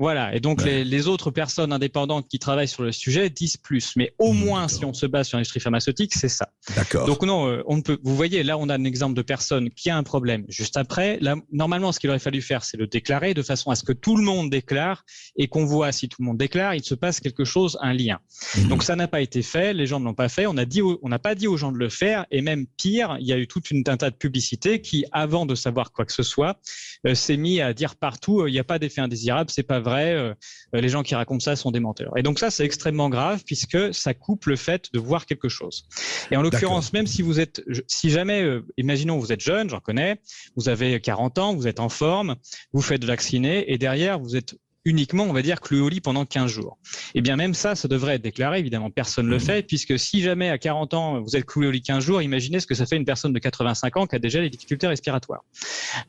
Voilà, 0.00 0.34
et 0.34 0.40
donc 0.40 0.60
Ouais. 0.60 0.64
les, 0.64 0.84
les 0.84 1.06
autres 1.08 1.30
personnes 1.30 1.72
indépendantes 1.74 2.26
qui 2.26 2.38
travaillent 2.38 2.66
sur 2.66 2.82
le 2.82 2.90
sujet 2.90 3.28
disent 3.28 3.58
plus. 3.58 3.92
Mais 3.96 4.14
au 4.18 4.32
Mm, 4.32 4.38
moins, 4.38 4.66
si 4.68 4.84
on 4.86 4.94
se 4.94 5.04
base 5.04 5.28
sur 5.28 5.36
l'industrie 5.36 5.60
pharmaceutique, 5.60 6.14
c'est 6.14 6.30
ça. 6.30 6.48
D'accord. 6.74 7.06
Donc 7.06 7.22
non, 7.22 7.46
euh, 7.48 7.62
on 7.66 7.76
ne 7.76 7.82
peut. 7.82 7.98
Vous 8.02 8.16
voyez, 8.16 8.42
là, 8.42 8.56
on 8.56 8.70
a 8.70 8.74
un 8.76 8.84
exemple 8.84 9.14
de 9.14 9.20
personne 9.20 9.68
qui 9.70 9.90
a 9.90 9.96
un 9.98 10.02
problème. 10.02 10.46
Juste 10.48 10.78
après, 10.78 11.18
là, 11.20 11.36
normalement, 11.52 11.92
ce 11.92 12.00
qu'il 12.00 12.08
aurait 12.08 12.18
fallu 12.18 12.40
faire, 12.40 12.64
c'est 12.64 12.78
le 12.78 12.86
déclarer 12.86 13.34
de 13.34 13.42
façon 13.42 13.70
à 13.70 13.74
ce 13.76 13.84
que 13.84 13.92
tout 13.92 14.16
le 14.16 14.22
monde 14.22 14.48
déclare 14.48 15.04
et 15.36 15.48
qu'on 15.48 15.66
voit 15.66 15.92
si 15.92 16.08
tout 16.08 16.16
le 16.22 16.26
monde 16.26 16.38
déclare, 16.38 16.74
il 16.74 16.82
se 16.82 16.94
passe 16.94 17.20
quelque 17.20 17.44
chose, 17.44 17.76
un 17.82 17.92
lien. 17.92 18.20
Mhm. 18.56 18.68
Donc 18.68 18.82
ça 18.82 18.96
n'a 18.96 19.06
pas 19.06 19.20
été 19.20 19.42
fait, 19.42 19.74
les 19.74 19.86
gens 19.86 20.00
ne 20.00 20.06
l'ont 20.06 20.14
pas 20.14 20.30
fait. 20.30 20.46
On 20.46 20.56
a 20.56 20.64
dit, 20.64 20.80
on 20.82 21.08
n'a 21.10 21.18
pas 21.18 21.34
dit 21.34 21.46
aux 21.46 21.58
gens 21.58 21.72
de 21.72 21.78
le 21.78 21.90
faire, 21.90 22.24
et 22.30 22.40
même 22.40 22.66
pire, 22.78 23.18
il 23.20 23.26
y 23.26 23.34
a 23.34 23.38
eu 23.38 23.46
toute 23.46 23.70
une 23.70 23.82
un 23.86 23.98
tas 23.98 24.08
de 24.10 24.16
publicités 24.16 24.80
qui, 24.80 25.04
avant 25.12 25.44
de 25.44 25.54
savoir 25.54 25.92
quoi 25.92 26.06
que 26.06 26.12
ce 26.14 26.22
soit, 26.22 26.58
euh, 27.06 27.14
s'est 27.14 27.36
mis 27.36 27.60
à 27.60 27.74
dire 27.74 27.96
partout, 27.96 28.40
euh, 28.40 28.48
il 28.48 28.52
n'y 28.52 28.58
a 28.58 28.64
pas 28.64 28.78
d'effet 28.78 29.02
indésirable, 29.02 29.50
c'est 29.50 29.62
pas 29.62 29.80
vrai. 29.80 29.89
Euh, 29.92 30.34
les 30.72 30.88
gens 30.88 31.02
qui 31.02 31.14
racontent 31.14 31.44
ça 31.44 31.56
sont 31.56 31.70
des 31.70 31.80
menteurs. 31.80 32.16
Et 32.16 32.22
donc 32.22 32.38
ça, 32.38 32.50
c'est 32.50 32.64
extrêmement 32.64 33.08
grave 33.08 33.42
puisque 33.44 33.92
ça 33.94 34.14
coupe 34.14 34.46
le 34.46 34.56
fait 34.56 34.88
de 34.92 34.98
voir 34.98 35.26
quelque 35.26 35.48
chose. 35.48 35.84
Et 36.30 36.36
en 36.36 36.42
l'occurrence, 36.42 36.92
même 36.92 37.06
si 37.06 37.22
vous 37.22 37.40
êtes, 37.40 37.62
si 37.86 38.10
jamais, 38.10 38.42
euh, 38.42 38.64
imaginons 38.76 39.18
vous 39.18 39.32
êtes 39.32 39.40
jeune, 39.40 39.70
j'en 39.70 39.80
connais, 39.80 40.20
vous 40.56 40.68
avez 40.68 41.00
40 41.00 41.38
ans, 41.38 41.54
vous 41.54 41.66
êtes 41.66 41.80
en 41.80 41.88
forme, 41.88 42.36
vous 42.72 42.82
faites 42.82 43.04
vacciner 43.04 43.72
et 43.72 43.78
derrière 43.78 44.18
vous 44.18 44.36
êtes 44.36 44.54
uniquement, 44.84 45.24
on 45.24 45.32
va 45.32 45.42
dire, 45.42 45.60
cloué 45.60 45.80
au 45.80 45.88
lit 45.88 46.00
pendant 46.00 46.24
15 46.24 46.50
jours. 46.50 46.78
Eh 47.14 47.20
bien, 47.20 47.36
même 47.36 47.54
ça, 47.54 47.74
ça 47.74 47.88
devrait 47.88 48.14
être 48.14 48.22
déclaré. 48.22 48.58
Évidemment, 48.58 48.90
personne 48.90 49.26
ne 49.26 49.30
le 49.30 49.38
fait, 49.38 49.66
puisque 49.66 49.98
si 49.98 50.22
jamais 50.22 50.48
à 50.48 50.58
40 50.58 50.94
ans, 50.94 51.20
vous 51.20 51.36
êtes 51.36 51.44
cloué 51.44 51.66
au 51.66 51.70
lit 51.70 51.82
15 51.82 52.04
jours, 52.04 52.22
imaginez 52.22 52.60
ce 52.60 52.66
que 52.66 52.74
ça 52.74 52.86
fait 52.86 52.96
une 52.96 53.04
personne 53.04 53.32
de 53.32 53.38
85 53.38 53.96
ans 53.96 54.06
qui 54.06 54.16
a 54.16 54.18
déjà 54.18 54.40
les 54.40 54.50
difficultés 54.50 54.86
respiratoires. 54.86 55.42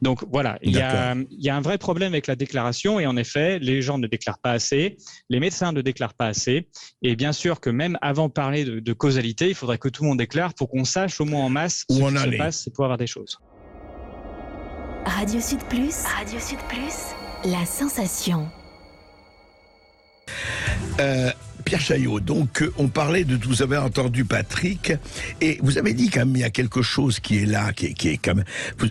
Donc 0.02 0.24
voilà, 0.32 0.58
il 0.62 0.72
y, 0.76 0.80
a, 0.80 1.16
il 1.16 1.44
y 1.44 1.50
a 1.50 1.56
un 1.56 1.62
vrai 1.62 1.78
problème 1.78 2.14
avec 2.14 2.28
la 2.28 2.36
déclaration 2.36 3.00
et 3.00 3.06
en 3.06 3.18
effet, 3.18 3.60
les 3.60 3.82
gens 3.82 3.98
ne 3.98 4.08
déclarent 4.08 4.40
pas 4.40 4.52
assez, 4.52 4.98
les 5.30 5.40
médecins 5.40 5.72
ne 5.72 5.82
déclarent 5.82 6.14
pas 6.14 6.28
assez. 6.28 6.70
Et 7.02 7.16
bien 7.16 7.34
sûr 7.34 7.60
que 7.60 7.70
même 7.70 7.98
avant 8.02 8.28
de 8.28 8.34
parler 8.34 8.64
de, 8.64 8.80
de 8.80 8.94
causalité, 8.94 9.50
il 9.50 9.56
faudrait 9.56 9.78
que 9.78 9.90
tout 9.90 10.04
le 10.04 10.10
monde 10.10 10.20
déclare 10.20 10.54
pour 10.54 10.70
qu'on 10.70 10.86
sache 10.86 11.20
au 11.20 11.26
moins 11.26 11.46
en 11.46 11.50
masse 11.50 11.86
Où 11.90 11.96
ce 11.96 12.02
on 12.02 12.10
qui 12.10 12.18
se 12.18 12.38
passe 12.38 12.68
et 12.68 12.72
pour 12.72 12.86
avoir 12.86 12.98
des 12.98 13.08
choses. 13.08 13.38
Radio 15.06 15.42
Sud 15.42 15.64
Plus, 15.66 16.04
Radio 16.04 16.40
Sud 16.40 16.60
Plus, 16.70 17.16
la 17.46 17.66
sensation. 17.66 18.50
Euh, 21.00 21.32
Pierre 21.72 21.80
Chaillot, 21.80 22.20
donc 22.20 22.64
euh, 22.64 22.74
on 22.78 22.90
parlait 22.90 23.24
de, 23.24 23.40
vous 23.48 23.62
avez 23.62 23.78
entendu 23.78 24.26
Patrick, 24.26 24.92
et 25.40 25.58
vous 25.64 25.78
avez 25.78 25.94
dit 25.94 26.10
quand 26.10 26.26
même, 26.26 26.36
il 26.36 26.42
y 26.42 26.44
a 26.44 26.50
quelque 26.50 26.82
chose 26.82 27.22
qui 27.22 27.38
est 27.38 27.46
là, 27.46 27.72
qui 27.72 27.86
est, 27.86 28.18
quand 28.18 28.36
même, 28.36 28.44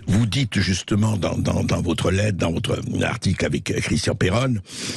vous, 0.07 0.25
dites 0.25 0.59
justement 0.61 1.19
dans, 1.19 1.37
dans, 1.37 1.63
dans 1.63 1.83
votre 1.83 2.11
lettre, 2.11 2.39
dans 2.39 2.53
votre 2.53 2.81
article 3.03 3.45
avec 3.45 3.65
Christian 3.65 4.15
Perron, 4.15 4.55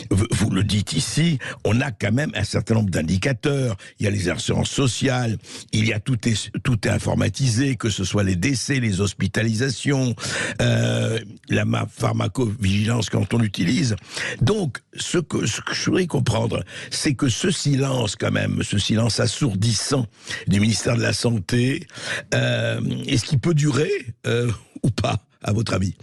vous, 0.09 0.49
le 0.49 0.63
dites 0.63 0.93
ici, 0.93 1.39
on 1.65 1.81
a 1.81 1.91
quand 1.91 2.13
même 2.13 2.31
un 2.35 2.45
certain 2.45 2.75
nombre 2.75 2.89
d'indicateurs, 2.89 3.75
il 3.99 4.05
y 4.05 4.07
a 4.07 4.11
les 4.11 4.29
assurances 4.29 4.71
sociales, 4.71 5.37
il 5.73 5.85
y 5.85 5.91
a 5.91 5.99
tout 5.99 6.25
est, 6.25 6.51
tout 6.63 6.87
est 6.87 6.91
informatisé, 6.91 7.75
que 7.75 7.89
ce 7.89 8.05
soit 8.05 8.23
les 8.23 8.37
décès, 8.37 8.79
les 8.79 9.01
hospitalisations, 9.01 10.15
euh, 10.61 11.19
la 11.49 11.65
ma- 11.65 11.85
pharmacovigilance 11.93 13.09
quand 13.09 13.33
on 13.33 13.39
l'utilise. 13.39 13.97
Donc, 14.39 14.77
ce 14.95 15.17
que, 15.17 15.45
je 15.45 15.85
voudrais 15.87 16.07
comprendre, 16.07 16.63
c'est 16.91 17.15
que 17.15 17.27
ce 17.27 17.51
silence, 17.73 18.15
quand 18.15 18.31
même, 18.31 18.61
ce 18.61 18.77
silence 18.77 19.19
assourdissant 19.19 20.05
du 20.47 20.59
ministère 20.59 20.95
de 20.95 21.01
la 21.01 21.13
Santé, 21.13 21.87
euh, 22.35 22.79
est-ce 23.07 23.25
qu'il 23.25 23.39
peut 23.39 23.55
durer 23.55 23.89
euh, 24.27 24.51
ou 24.83 24.91
pas, 24.91 25.17
à 25.41 25.53
votre 25.53 25.73
avis? 25.73 25.95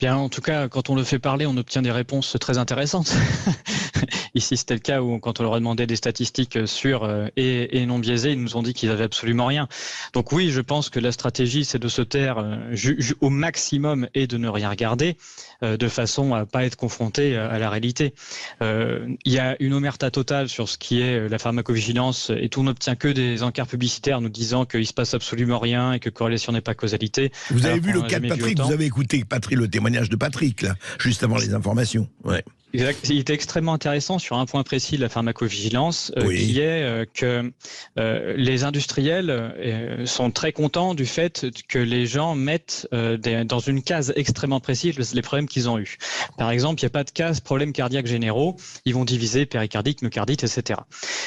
Bien, 0.00 0.16
en 0.16 0.28
tout 0.28 0.40
cas, 0.40 0.68
quand 0.68 0.90
on 0.90 0.96
le 0.96 1.04
fait 1.04 1.18
parler, 1.20 1.46
on 1.46 1.56
obtient 1.56 1.82
des 1.82 1.92
réponses 1.92 2.36
très 2.40 2.58
intéressantes. 2.58 3.12
Ici, 4.34 4.56
c'était 4.56 4.74
le 4.74 4.80
cas 4.80 5.00
où, 5.00 5.18
quand 5.18 5.40
on 5.40 5.42
leur 5.42 5.54
a 5.54 5.58
demandé 5.58 5.86
des 5.86 5.96
statistiques 5.96 6.58
sûres 6.66 7.04
euh, 7.04 7.28
et, 7.36 7.78
et 7.78 7.86
non 7.86 7.98
biaisées, 7.98 8.32
ils 8.32 8.42
nous 8.42 8.56
ont 8.56 8.62
dit 8.62 8.74
qu'ils 8.74 8.90
avaient 8.90 9.04
absolument 9.04 9.46
rien. 9.46 9.68
Donc 10.12 10.32
oui, 10.32 10.50
je 10.50 10.60
pense 10.60 10.90
que 10.90 11.00
la 11.00 11.12
stratégie, 11.12 11.64
c'est 11.64 11.78
de 11.78 11.88
se 11.88 12.02
taire 12.02 12.38
euh, 12.38 12.74
au 13.20 13.30
maximum 13.30 14.08
et 14.14 14.26
de 14.26 14.36
ne 14.36 14.48
rien 14.48 14.70
regarder, 14.70 15.16
euh, 15.62 15.76
de 15.76 15.88
façon 15.88 16.34
à 16.34 16.46
pas 16.46 16.64
être 16.64 16.76
confronté 16.76 17.36
à 17.36 17.58
la 17.58 17.70
réalité. 17.70 18.14
Euh, 18.62 19.06
Il 19.24 19.32
y 19.32 19.38
a 19.38 19.56
une 19.60 19.74
omerta 19.74 20.10
totale 20.10 20.48
sur 20.48 20.68
ce 20.68 20.78
qui 20.78 21.00
est 21.00 21.18
euh, 21.18 21.28
la 21.28 21.38
pharmacovigilance 21.38 22.30
et 22.36 22.48
tout, 22.48 22.60
on 22.60 22.64
n'obtient 22.64 22.96
que 22.96 23.08
des 23.08 23.42
encarts 23.42 23.66
publicitaires 23.66 24.20
nous 24.20 24.28
disant 24.28 24.64
qu'il 24.64 24.86
se 24.86 24.92
passe 24.92 25.14
absolument 25.14 25.58
rien 25.58 25.92
et 25.92 26.00
que 26.00 26.10
corrélation 26.10 26.52
n'est 26.52 26.60
pas 26.60 26.74
causalité. 26.74 27.32
Vous 27.50 27.66
avez 27.66 27.80
vu 27.80 27.92
le 27.92 28.02
cas 28.02 28.20
de 28.20 28.28
Patrick, 28.28 28.58
vous 28.58 28.72
avez 28.72 28.86
écouté 28.86 29.24
Patrick, 29.24 29.58
le 29.58 29.68
témoignage 29.68 30.08
de 30.08 30.16
Patrick, 30.16 30.62
là, 30.62 30.74
juste 30.98 31.22
avant 31.22 31.38
les 31.38 31.54
informations. 31.54 32.08
Ouais. 32.24 32.44
Exact. 32.74 33.08
Il 33.08 33.18
était 33.18 33.32
extrêmement 33.32 33.72
intéressant 33.72 34.18
sur 34.18 34.36
un 34.36 34.44
point 34.44 34.62
précis 34.62 34.96
de 34.96 35.00
la 35.00 35.08
pharmacovigilance, 35.08 36.12
euh, 36.18 36.24
qui 36.36 36.60
est 36.60 36.82
euh, 36.82 37.04
que 37.12 37.50
euh, 37.98 38.34
les 38.36 38.64
industriels 38.64 39.30
euh, 39.30 40.04
sont 40.04 40.30
très 40.30 40.52
contents 40.52 40.94
du 40.94 41.06
fait 41.06 41.46
que 41.68 41.78
les 41.78 42.04
gens 42.04 42.34
mettent 42.34 42.86
euh, 42.92 43.16
des- 43.16 43.44
dans 43.44 43.58
une 43.58 43.82
case 43.82 44.12
extrêmement 44.16 44.60
précise 44.60 44.96
les 45.14 45.22
problèmes 45.22 45.48
qu'ils 45.48 45.70
ont 45.70 45.78
eus. 45.78 45.96
Par 46.36 46.50
exemple, 46.50 46.80
il 46.82 46.84
n'y 46.84 46.88
a 46.88 46.90
pas 46.90 47.04
de 47.04 47.10
case 47.10 47.40
problèmes 47.40 47.72
cardiaques 47.72 48.06
généraux, 48.06 48.56
ils 48.84 48.94
vont 48.94 49.06
diviser 49.06 49.46
péricardique, 49.46 50.02
myocardite, 50.02 50.44
etc. 50.44 50.80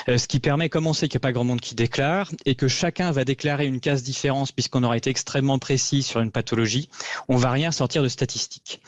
Ce 0.08 0.28
qui 0.28 0.40
permet, 0.40 0.70
comme 0.70 0.86
on 0.86 0.94
sait 0.94 1.08
qu'il 1.08 1.18
n'y 1.18 1.22
a 1.22 1.28
pas 1.28 1.32
grand 1.32 1.44
monde 1.44 1.62
qui 1.62 1.74
déclare 1.74 2.30
et 2.46 2.54
que 2.54 2.68
chacun 2.68 3.12
va 3.12 3.26
déclarer 3.26 3.66
une 3.66 3.80
case 3.80 4.04
différence 4.04 4.52
puisqu'on 4.52 4.84
aura 4.84 4.96
été 4.96 5.10
extrêmement 5.10 5.58
précis 5.58 6.04
sur 6.04 6.20
une 6.20 6.32
pathologie, 6.32 6.90
on 7.30 7.38
va 7.38 7.50
rien 7.50 7.72
sortir 7.72 8.04
de 8.04 8.08
statistiques. 8.10 8.80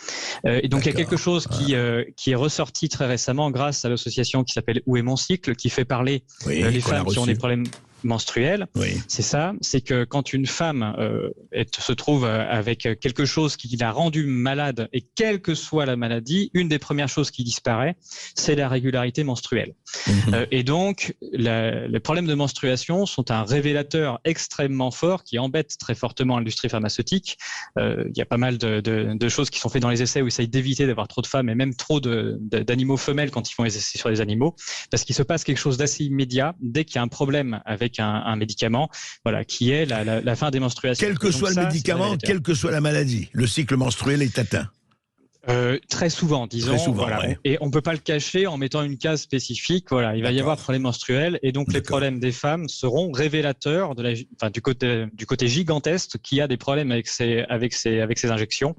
Euh, 0.45 0.59
et 0.61 0.67
donc 0.67 0.85
il 0.85 0.89
y 0.89 0.91
a 0.91 0.95
quelque 0.95 1.17
chose 1.17 1.47
qui, 1.47 1.73
euh, 1.73 2.03
qui 2.15 2.31
est 2.31 2.35
ressorti 2.43 2.89
très 2.89 3.06
récemment 3.06 3.49
grâce 3.51 3.86
à 3.86 3.89
l'association 3.89 4.43
qui 4.43 4.53
s'appelle 4.53 4.82
Où 4.86 4.97
est 4.97 5.01
mon 5.01 5.15
cycle, 5.15 5.56
qui 5.56 5.69
fait 5.69 5.86
parler 5.86 6.23
Oui, 6.45 6.62
euh, 6.62 6.69
les 6.69 6.82
femmes 6.82 7.06
qui 7.06 7.17
ont 7.17 7.25
des 7.25 7.36
problèmes 7.36 7.65
menstruels. 8.03 8.67
Oui. 8.75 8.89
C'est 9.07 9.21
ça, 9.21 9.53
c'est 9.61 9.81
que 9.81 10.03
quand 10.03 10.33
une 10.33 10.45
femme 10.45 10.95
euh, 10.99 11.29
est- 11.51 11.79
se 11.79 11.91
trouve 11.93 12.25
euh, 12.25 12.45
avec 12.49 12.79
quelque 12.99 13.25
chose 13.25 13.57
qui 13.57 13.75
l'a 13.77 13.91
rendue 13.91 14.25
malade, 14.25 14.89
et 14.93 15.01
quelle 15.15 15.41
que 15.41 15.55
soit 15.55 15.85
la 15.85 15.95
maladie, 15.95 16.51
une 16.53 16.67
des 16.69 16.79
premières 16.79 17.09
choses 17.09 17.31
qui 17.31 17.43
disparaît, 17.43 17.95
c'est 18.35 18.55
la 18.55 18.67
régularité 18.69 19.23
menstruelle. 19.23 19.73
Mhm. 20.07 20.33
Euh, 20.33 20.45
et 20.51 20.63
donc, 20.63 21.15
la- 21.31 21.87
les 21.87 21.99
problèmes 21.99 22.27
de 22.27 22.33
menstruation 22.33 23.05
sont 23.05 23.31
un 23.31 23.43
révélateur 23.43 24.19
extrêmement 24.23 24.91
fort 24.91 25.23
qui 25.23 25.39
embête 25.39 25.77
très 25.79 25.95
fortement 25.95 26.37
l'industrie 26.37 26.69
pharmaceutique. 26.69 27.37
Euh, 27.79 28.03
Il 28.09 28.17
y 28.17 28.21
a 28.21 28.25
pas 28.25 28.37
mal 28.37 28.57
de, 28.57 28.79
de- 28.81 29.13
de 29.17 29.29
choses 29.29 29.49
qui 29.49 29.59
sont 29.59 29.69
faites 29.69 29.81
dans 29.81 29.89
les 29.89 30.01
essais 30.01 30.21
où 30.21 30.25
ils 30.25 30.27
essayent 30.27 30.47
d'éviter 30.47 30.85
d'avoir 30.87 31.07
trop 31.07 31.21
de 31.21 31.27
femmes 31.27 31.49
et 31.49 31.55
même 31.55 31.75
trop 31.75 31.99
d'animaux 31.99 32.97
femelles 32.97 33.31
quand 33.31 33.49
ils 33.49 33.53
font 33.53 33.63
les 33.63 33.77
essais 33.77 33.97
sur 33.97 34.09
les 34.09 34.21
animaux, 34.21 34.55
parce 34.91 35.03
qu'il 35.03 35.15
se 35.15 35.23
passe 35.23 35.43
quelque 35.43 35.57
chose 35.57 35.77
d'assez 35.77 36.03
immédiat 36.05 36.55
dès 36.61 36.85
qu'il 36.85 36.95
y 36.95 36.99
a 36.99 37.01
un 37.01 37.07
problème 37.07 37.61
avec 37.65 37.92
un, 37.99 38.23
un 38.25 38.36
médicament, 38.36 38.89
voilà, 39.23 39.43
qui 39.45 39.71
est 39.71 39.86
la, 39.86 40.03
la- 40.03 40.21
la 40.21 40.36
fin 40.36 40.51
des 40.51 40.60
menstruations. 40.60 41.06
Quel 41.06 41.17
que 41.19 41.27
donc 41.27 41.36
soit 41.36 41.49
le 41.49 41.56
ça, 41.56 41.65
médicament, 41.65 42.15
quelle 42.17 42.41
que 42.41 42.53
soit 42.53 42.71
la 42.71 42.82
maladie, 42.82 43.29
le 43.34 43.47
cycle 43.47 43.75
menstruel 43.77 44.21
est 44.21 44.38
atteint. 44.39 44.69
Euh, 45.49 45.77
très 45.89 46.10
souvent, 46.10 46.47
disons. 46.47 46.69
Très 46.75 46.77
souvent, 46.86 47.03
voilà. 47.03 47.19
ouais. 47.19 47.38
Et 47.43 47.58
on 47.60 47.69
peut 47.69 47.82
pas 47.82 47.91
le 47.91 47.97
cacher 47.99 48.47
en 48.47 48.56
mettant 48.58 48.82
une 48.82 48.97
case 48.97 49.21
spécifique. 49.21 49.88
Voilà, 49.89 50.15
il 50.15 50.23
va 50.23 50.32
y 50.32 50.39
avoir 50.39 50.56
problème 50.58 50.84
menstruel 50.84 51.38
et 51.43 51.51
donc 51.51 51.73
les 51.73 51.82
problèmes 51.82 52.19
des 52.21 52.32
femmes 52.32 52.69
seront 52.69 53.12
révélateurs 53.12 53.93
de 53.95 54.03
la, 54.03 54.12
enfin, 54.39 54.49
du 54.49 54.62
côté 54.62 55.06
du 55.13 55.25
côté 55.25 55.49
gigantesque 55.49 56.17
qui 56.23 56.39
a 56.39 56.47
des 56.47 56.56
problèmes 56.56 56.91
avec 56.93 57.08
ces 57.10 57.39
avec 57.49 57.73
ces 57.73 57.99
avec 57.99 58.19
ces 58.19 58.32
injections 58.32 58.75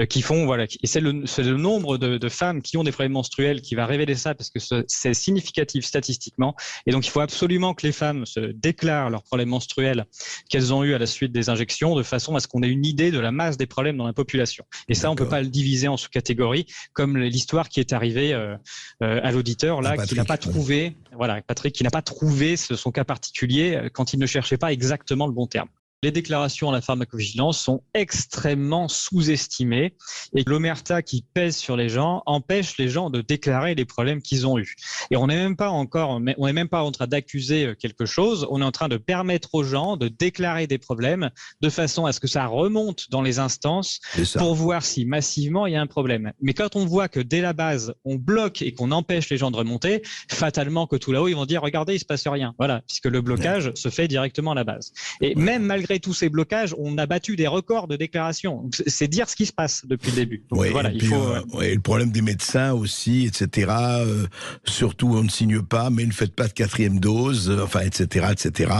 euh, 0.00 0.06
qui 0.06 0.22
font 0.22 0.44
voilà. 0.44 0.64
Et 0.82 0.86
c'est 0.88 1.00
le 1.00 1.12
le 1.38 1.56
nombre 1.56 1.98
de, 1.98 2.18
de 2.18 2.28
femmes 2.28 2.62
qui 2.62 2.76
ont 2.76 2.82
des 2.84 2.90
problèmes 2.92 3.12
menstruels 3.12 3.60
qui 3.60 3.76
va 3.76 3.86
révéler 3.86 4.16
ça 4.16 4.34
parce 4.34 4.50
que 4.50 4.58
ce- 4.58 4.84
c'est 4.88 5.14
significatif 5.14 5.84
statistiquement. 5.84 6.56
Et 6.86 6.90
donc 6.90 7.06
il 7.06 7.10
faut 7.10 7.20
absolument 7.20 7.74
que 7.74 7.86
les 7.86 7.92
femmes 7.92 8.26
se 8.26 8.40
déclarent 8.40 9.10
leurs 9.10 9.22
problèmes 9.22 9.50
menstruels 9.50 10.04
qu'elles 10.50 10.74
ont 10.74 10.82
eu 10.82 10.94
à 10.94 10.98
la 10.98 11.06
suite 11.06 11.30
des 11.30 11.48
injections 11.48 11.94
de 11.94 12.02
façon 12.02 12.34
à 12.34 12.40
ce 12.40 12.48
qu'on 12.48 12.62
ait 12.64 12.68
une 12.68 12.84
idée 12.84 13.12
de 13.12 13.20
la 13.20 13.30
masse 13.30 13.56
des 13.56 13.66
problèmes 13.66 13.96
dans 13.96 14.06
la 14.06 14.12
population. 14.12 14.64
Et 14.88 14.94
ça, 14.94 15.10
on 15.10 15.14
peut 15.14 15.28
pas 15.28 15.40
le 15.42 15.48
diviser 15.48 15.86
en 15.86 15.96
sous-catégories, 16.08 16.66
comme 16.92 17.16
l'histoire 17.18 17.68
qui 17.68 17.80
est 17.80 17.92
arrivée 17.92 18.32
euh, 18.32 18.56
euh, 19.02 19.20
à 19.22 19.30
l'auditeur 19.30 19.82
là, 19.82 19.90
qui 20.06 20.14
n'a 20.14 20.24
pas 20.24 20.38
trouvé, 20.52 20.96
voilà, 21.12 21.42
Patrick, 21.42 21.74
qui 21.74 21.84
n'a 21.84 21.90
pas 21.90 22.02
trouvé 22.02 22.56
ce- 22.56 22.76
son 22.76 22.90
cas 22.90 23.04
particulier 23.04 23.74
euh, 23.76 23.88
quand 23.92 24.12
il 24.14 24.18
ne 24.18 24.26
cherchait 24.26 24.56
pas 24.56 24.72
exactement 24.72 25.26
le 25.26 25.32
bon 25.32 25.46
terme. 25.46 25.68
Les 26.02 26.12
déclarations 26.12 26.70
à 26.70 26.72
la 26.72 26.80
pharmacovigilance 26.80 27.60
sont 27.60 27.82
extrêmement 27.92 28.86
sous-estimées 28.86 29.94
et 30.36 30.44
l'omerta 30.46 31.02
qui 31.02 31.24
pèse 31.34 31.56
sur 31.56 31.76
les 31.76 31.88
gens 31.88 32.22
empêche 32.26 32.78
les 32.78 32.88
gens 32.88 33.10
de 33.10 33.20
déclarer 33.20 33.74
les 33.74 33.84
problèmes 33.84 34.22
qu'ils 34.22 34.46
ont 34.46 34.58
eus. 34.58 34.76
Et 35.10 35.16
on 35.16 35.26
n'est 35.26 35.36
même 35.36 35.56
pas 35.56 35.70
encore, 35.70 36.10
on 36.10 36.20
n'est 36.20 36.52
même 36.52 36.68
pas 36.68 36.82
en 36.82 36.92
train 36.92 37.08
d'accuser 37.08 37.66
euh, 37.66 37.74
quelque 37.74 38.06
chose, 38.06 38.46
on 38.50 38.60
est 38.62 38.64
en 38.64 38.70
train 38.70 38.88
de 38.88 38.96
permettre 38.96 39.54
aux 39.54 39.64
gens 39.64 39.96
de 39.96 40.06
déclarer 40.06 40.68
des 40.68 40.78
problèmes 40.78 41.30
de 41.60 41.68
façon 41.68 42.06
à 42.06 42.12
ce 42.12 42.20
que 42.20 42.28
ça 42.28 42.46
remonte 42.46 43.10
dans 43.10 43.22
les 43.22 43.40
instances 43.40 44.00
pour 44.36 44.54
voir 44.54 44.84
si 44.84 45.04
massivement 45.04 45.66
il 45.66 45.72
y 45.72 45.76
a 45.76 45.80
un 45.80 45.86
problème. 45.88 46.32
Mais 46.40 46.54
quand 46.54 46.76
on 46.76 46.86
voit 46.86 47.08
que 47.08 47.20
dès 47.20 47.40
la 47.40 47.52
base, 47.52 47.94
on 48.04 48.14
bloque 48.14 48.62
et 48.62 48.72
qu'on 48.72 48.92
empêche 48.92 49.30
les 49.30 49.36
gens 49.36 49.50
de 49.50 49.56
remonter, 49.56 50.02
fatalement 50.30 50.86
que 50.86 50.96
tout 50.96 51.10
là-haut, 51.10 51.28
ils 51.28 51.34
vont 51.34 51.46
dire, 51.46 51.62
regardez, 51.62 51.94
il 51.94 51.98
se 51.98 52.04
passe 52.04 52.26
rien. 52.28 52.54
Voilà, 52.58 52.82
puisque 52.86 53.06
le 53.06 53.20
blocage 53.20 53.72
se 53.74 53.88
fait 53.88 54.06
directement 54.06 54.52
à 54.52 54.54
la 54.54 54.64
base. 54.64 54.92
Et 55.20 55.34
même 55.34 55.64
malgré 55.64 55.87
tous 55.96 56.12
ces 56.12 56.28
blocages, 56.28 56.74
on 56.78 56.98
a 56.98 57.06
battu 57.06 57.36
des 57.36 57.46
records 57.46 57.88
de 57.88 57.96
déclarations. 57.96 58.68
C'est 58.86 59.08
dire 59.08 59.28
ce 59.28 59.36
qui 59.36 59.46
se 59.46 59.52
passe 59.52 59.84
depuis 59.86 60.10
le 60.10 60.16
début. 60.16 60.42
voilà, 60.50 60.92
il 60.92 61.04
faut. 61.04 61.14
Euh, 61.14 61.42
euh, 61.54 61.74
le 61.74 61.80
problème 61.80 62.10
des 62.10 62.22
médecins 62.22 62.72
aussi, 62.72 63.26
etc. 63.26 63.70
Euh, 63.70 64.26
surtout, 64.64 65.14
on 65.14 65.22
ne 65.22 65.28
signe 65.28 65.62
pas, 65.62 65.90
mais 65.90 66.04
ne 66.04 66.12
faites 66.12 66.34
pas 66.34 66.48
de 66.48 66.52
quatrième 66.52 67.00
dose, 67.00 67.50
enfin, 67.62 67.80
etc., 67.80 68.26
etc. 68.32 68.72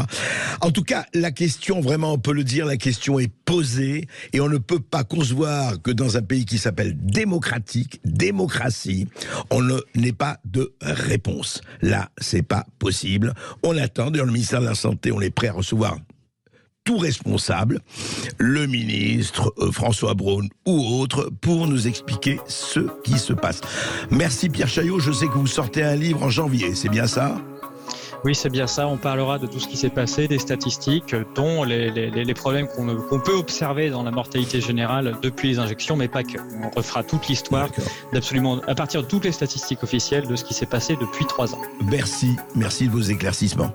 En 0.61 0.71
tout 0.71 0.83
cas, 0.83 1.07
la 1.15 1.31
question, 1.31 1.81
vraiment, 1.81 2.13
on 2.13 2.19
peut 2.19 2.33
le 2.33 2.45
dire, 2.45 2.67
la 2.67 2.77
question 2.77 3.19
est 3.19 3.33
posée 3.45 4.07
et 4.33 4.41
on 4.41 4.49
ne 4.49 4.59
peut 4.59 4.81
pas 4.81 5.05
concevoir 5.05 5.81
que 5.81 5.91
dans 5.91 6.17
un 6.17 6.23
pays 6.23 6.45
qui 6.45 6.59
s'appelle 6.59 6.97
démocratique, 6.99 8.01
démocratie, 8.05 9.07
on 9.51 9.63
n'ait 9.95 10.13
pas 10.13 10.39
de 10.45 10.73
réponse. 10.83 11.63
Là, 11.81 12.11
c'est 12.19 12.43
pas 12.43 12.67
possible. 12.79 13.35
On 13.63 13.77
attend. 13.77 14.11
D'ailleurs, 14.11 14.27
le 14.27 14.33
ministère 14.33 14.61
de 14.61 14.67
la 14.67 14.75
Santé, 14.75 15.13
on 15.13 15.21
est 15.21 15.31
prêt 15.31 15.49
à 15.49 15.53
recevoir 15.53 15.99
tout 16.89 16.97
responsable, 16.97 17.81
le 18.39 18.67
ministre 18.67 19.53
euh, 19.59 19.71
François 19.71 20.15
Braun 20.15 20.49
ou 20.65 21.03
autre, 21.03 21.31
pour 21.43 21.67
nous 21.67 21.87
expliquer 21.87 22.41
ce 22.47 22.81
qui 23.05 23.19
se 23.19 23.35
passe. 23.35 23.61
Merci 24.11 24.49
Pierre 24.49 24.69
Chaillot, 24.69 24.99
je 24.99 25.13
sais 25.13 25.27
que 25.27 25.35
vous 25.35 25.47
sortez 25.47 25.83
un 25.83 25.97
livre 25.97 26.23
en 26.23 26.31
janvier, 26.31 26.75
c'est 26.75 26.89
bien 26.89 27.07
ça? 27.07 27.37
Oui, 28.25 28.35
c'est 28.35 28.49
bien 28.49 28.67
ça. 28.67 28.89
On 28.89 28.97
parlera 28.97 29.39
de 29.39 29.47
tout 29.47 29.61
ce 29.61 29.69
qui 29.69 29.77
s'est 29.77 29.91
passé, 29.91 30.29
des 30.29 30.39
statistiques, 30.39 31.15
dont 31.35 31.63
les, 31.63 31.91
les, 31.91 32.35
problèmes 32.35 32.67
qu'on 32.67 33.21
peut 33.21 33.37
observer 33.37 33.91
dans 33.91 34.03
la 34.03 34.11
mortalité 34.11 34.63
générale 34.63 35.19
depuis 35.23 35.51
les 35.51 35.59
injections, 35.59 35.95
mais 35.95 36.09
pas 36.09 36.23
que. 36.23 36.39
On 36.63 36.71
refera 36.71 37.03
toute 37.03 37.29
l'histoire 37.29 37.69
d'absolument, 38.15 38.63
à 38.67 38.75
partir 38.75 39.03
de 39.03 39.07
toutes 39.07 39.27
les 39.27 39.33
statistiques 39.33 39.83
officielles 39.83 40.27
de 40.27 40.37
ce 40.37 40.43
qui 40.43 40.55
s'est 40.55 40.67
passé 40.67 40.97
depuis 40.99 41.27
trois 41.27 41.55
ans. 41.55 41.61
Merci, 41.85 42.35
merci 42.57 42.87
de 42.87 42.93
vos 42.93 43.03
éclaircissements. 43.03 43.75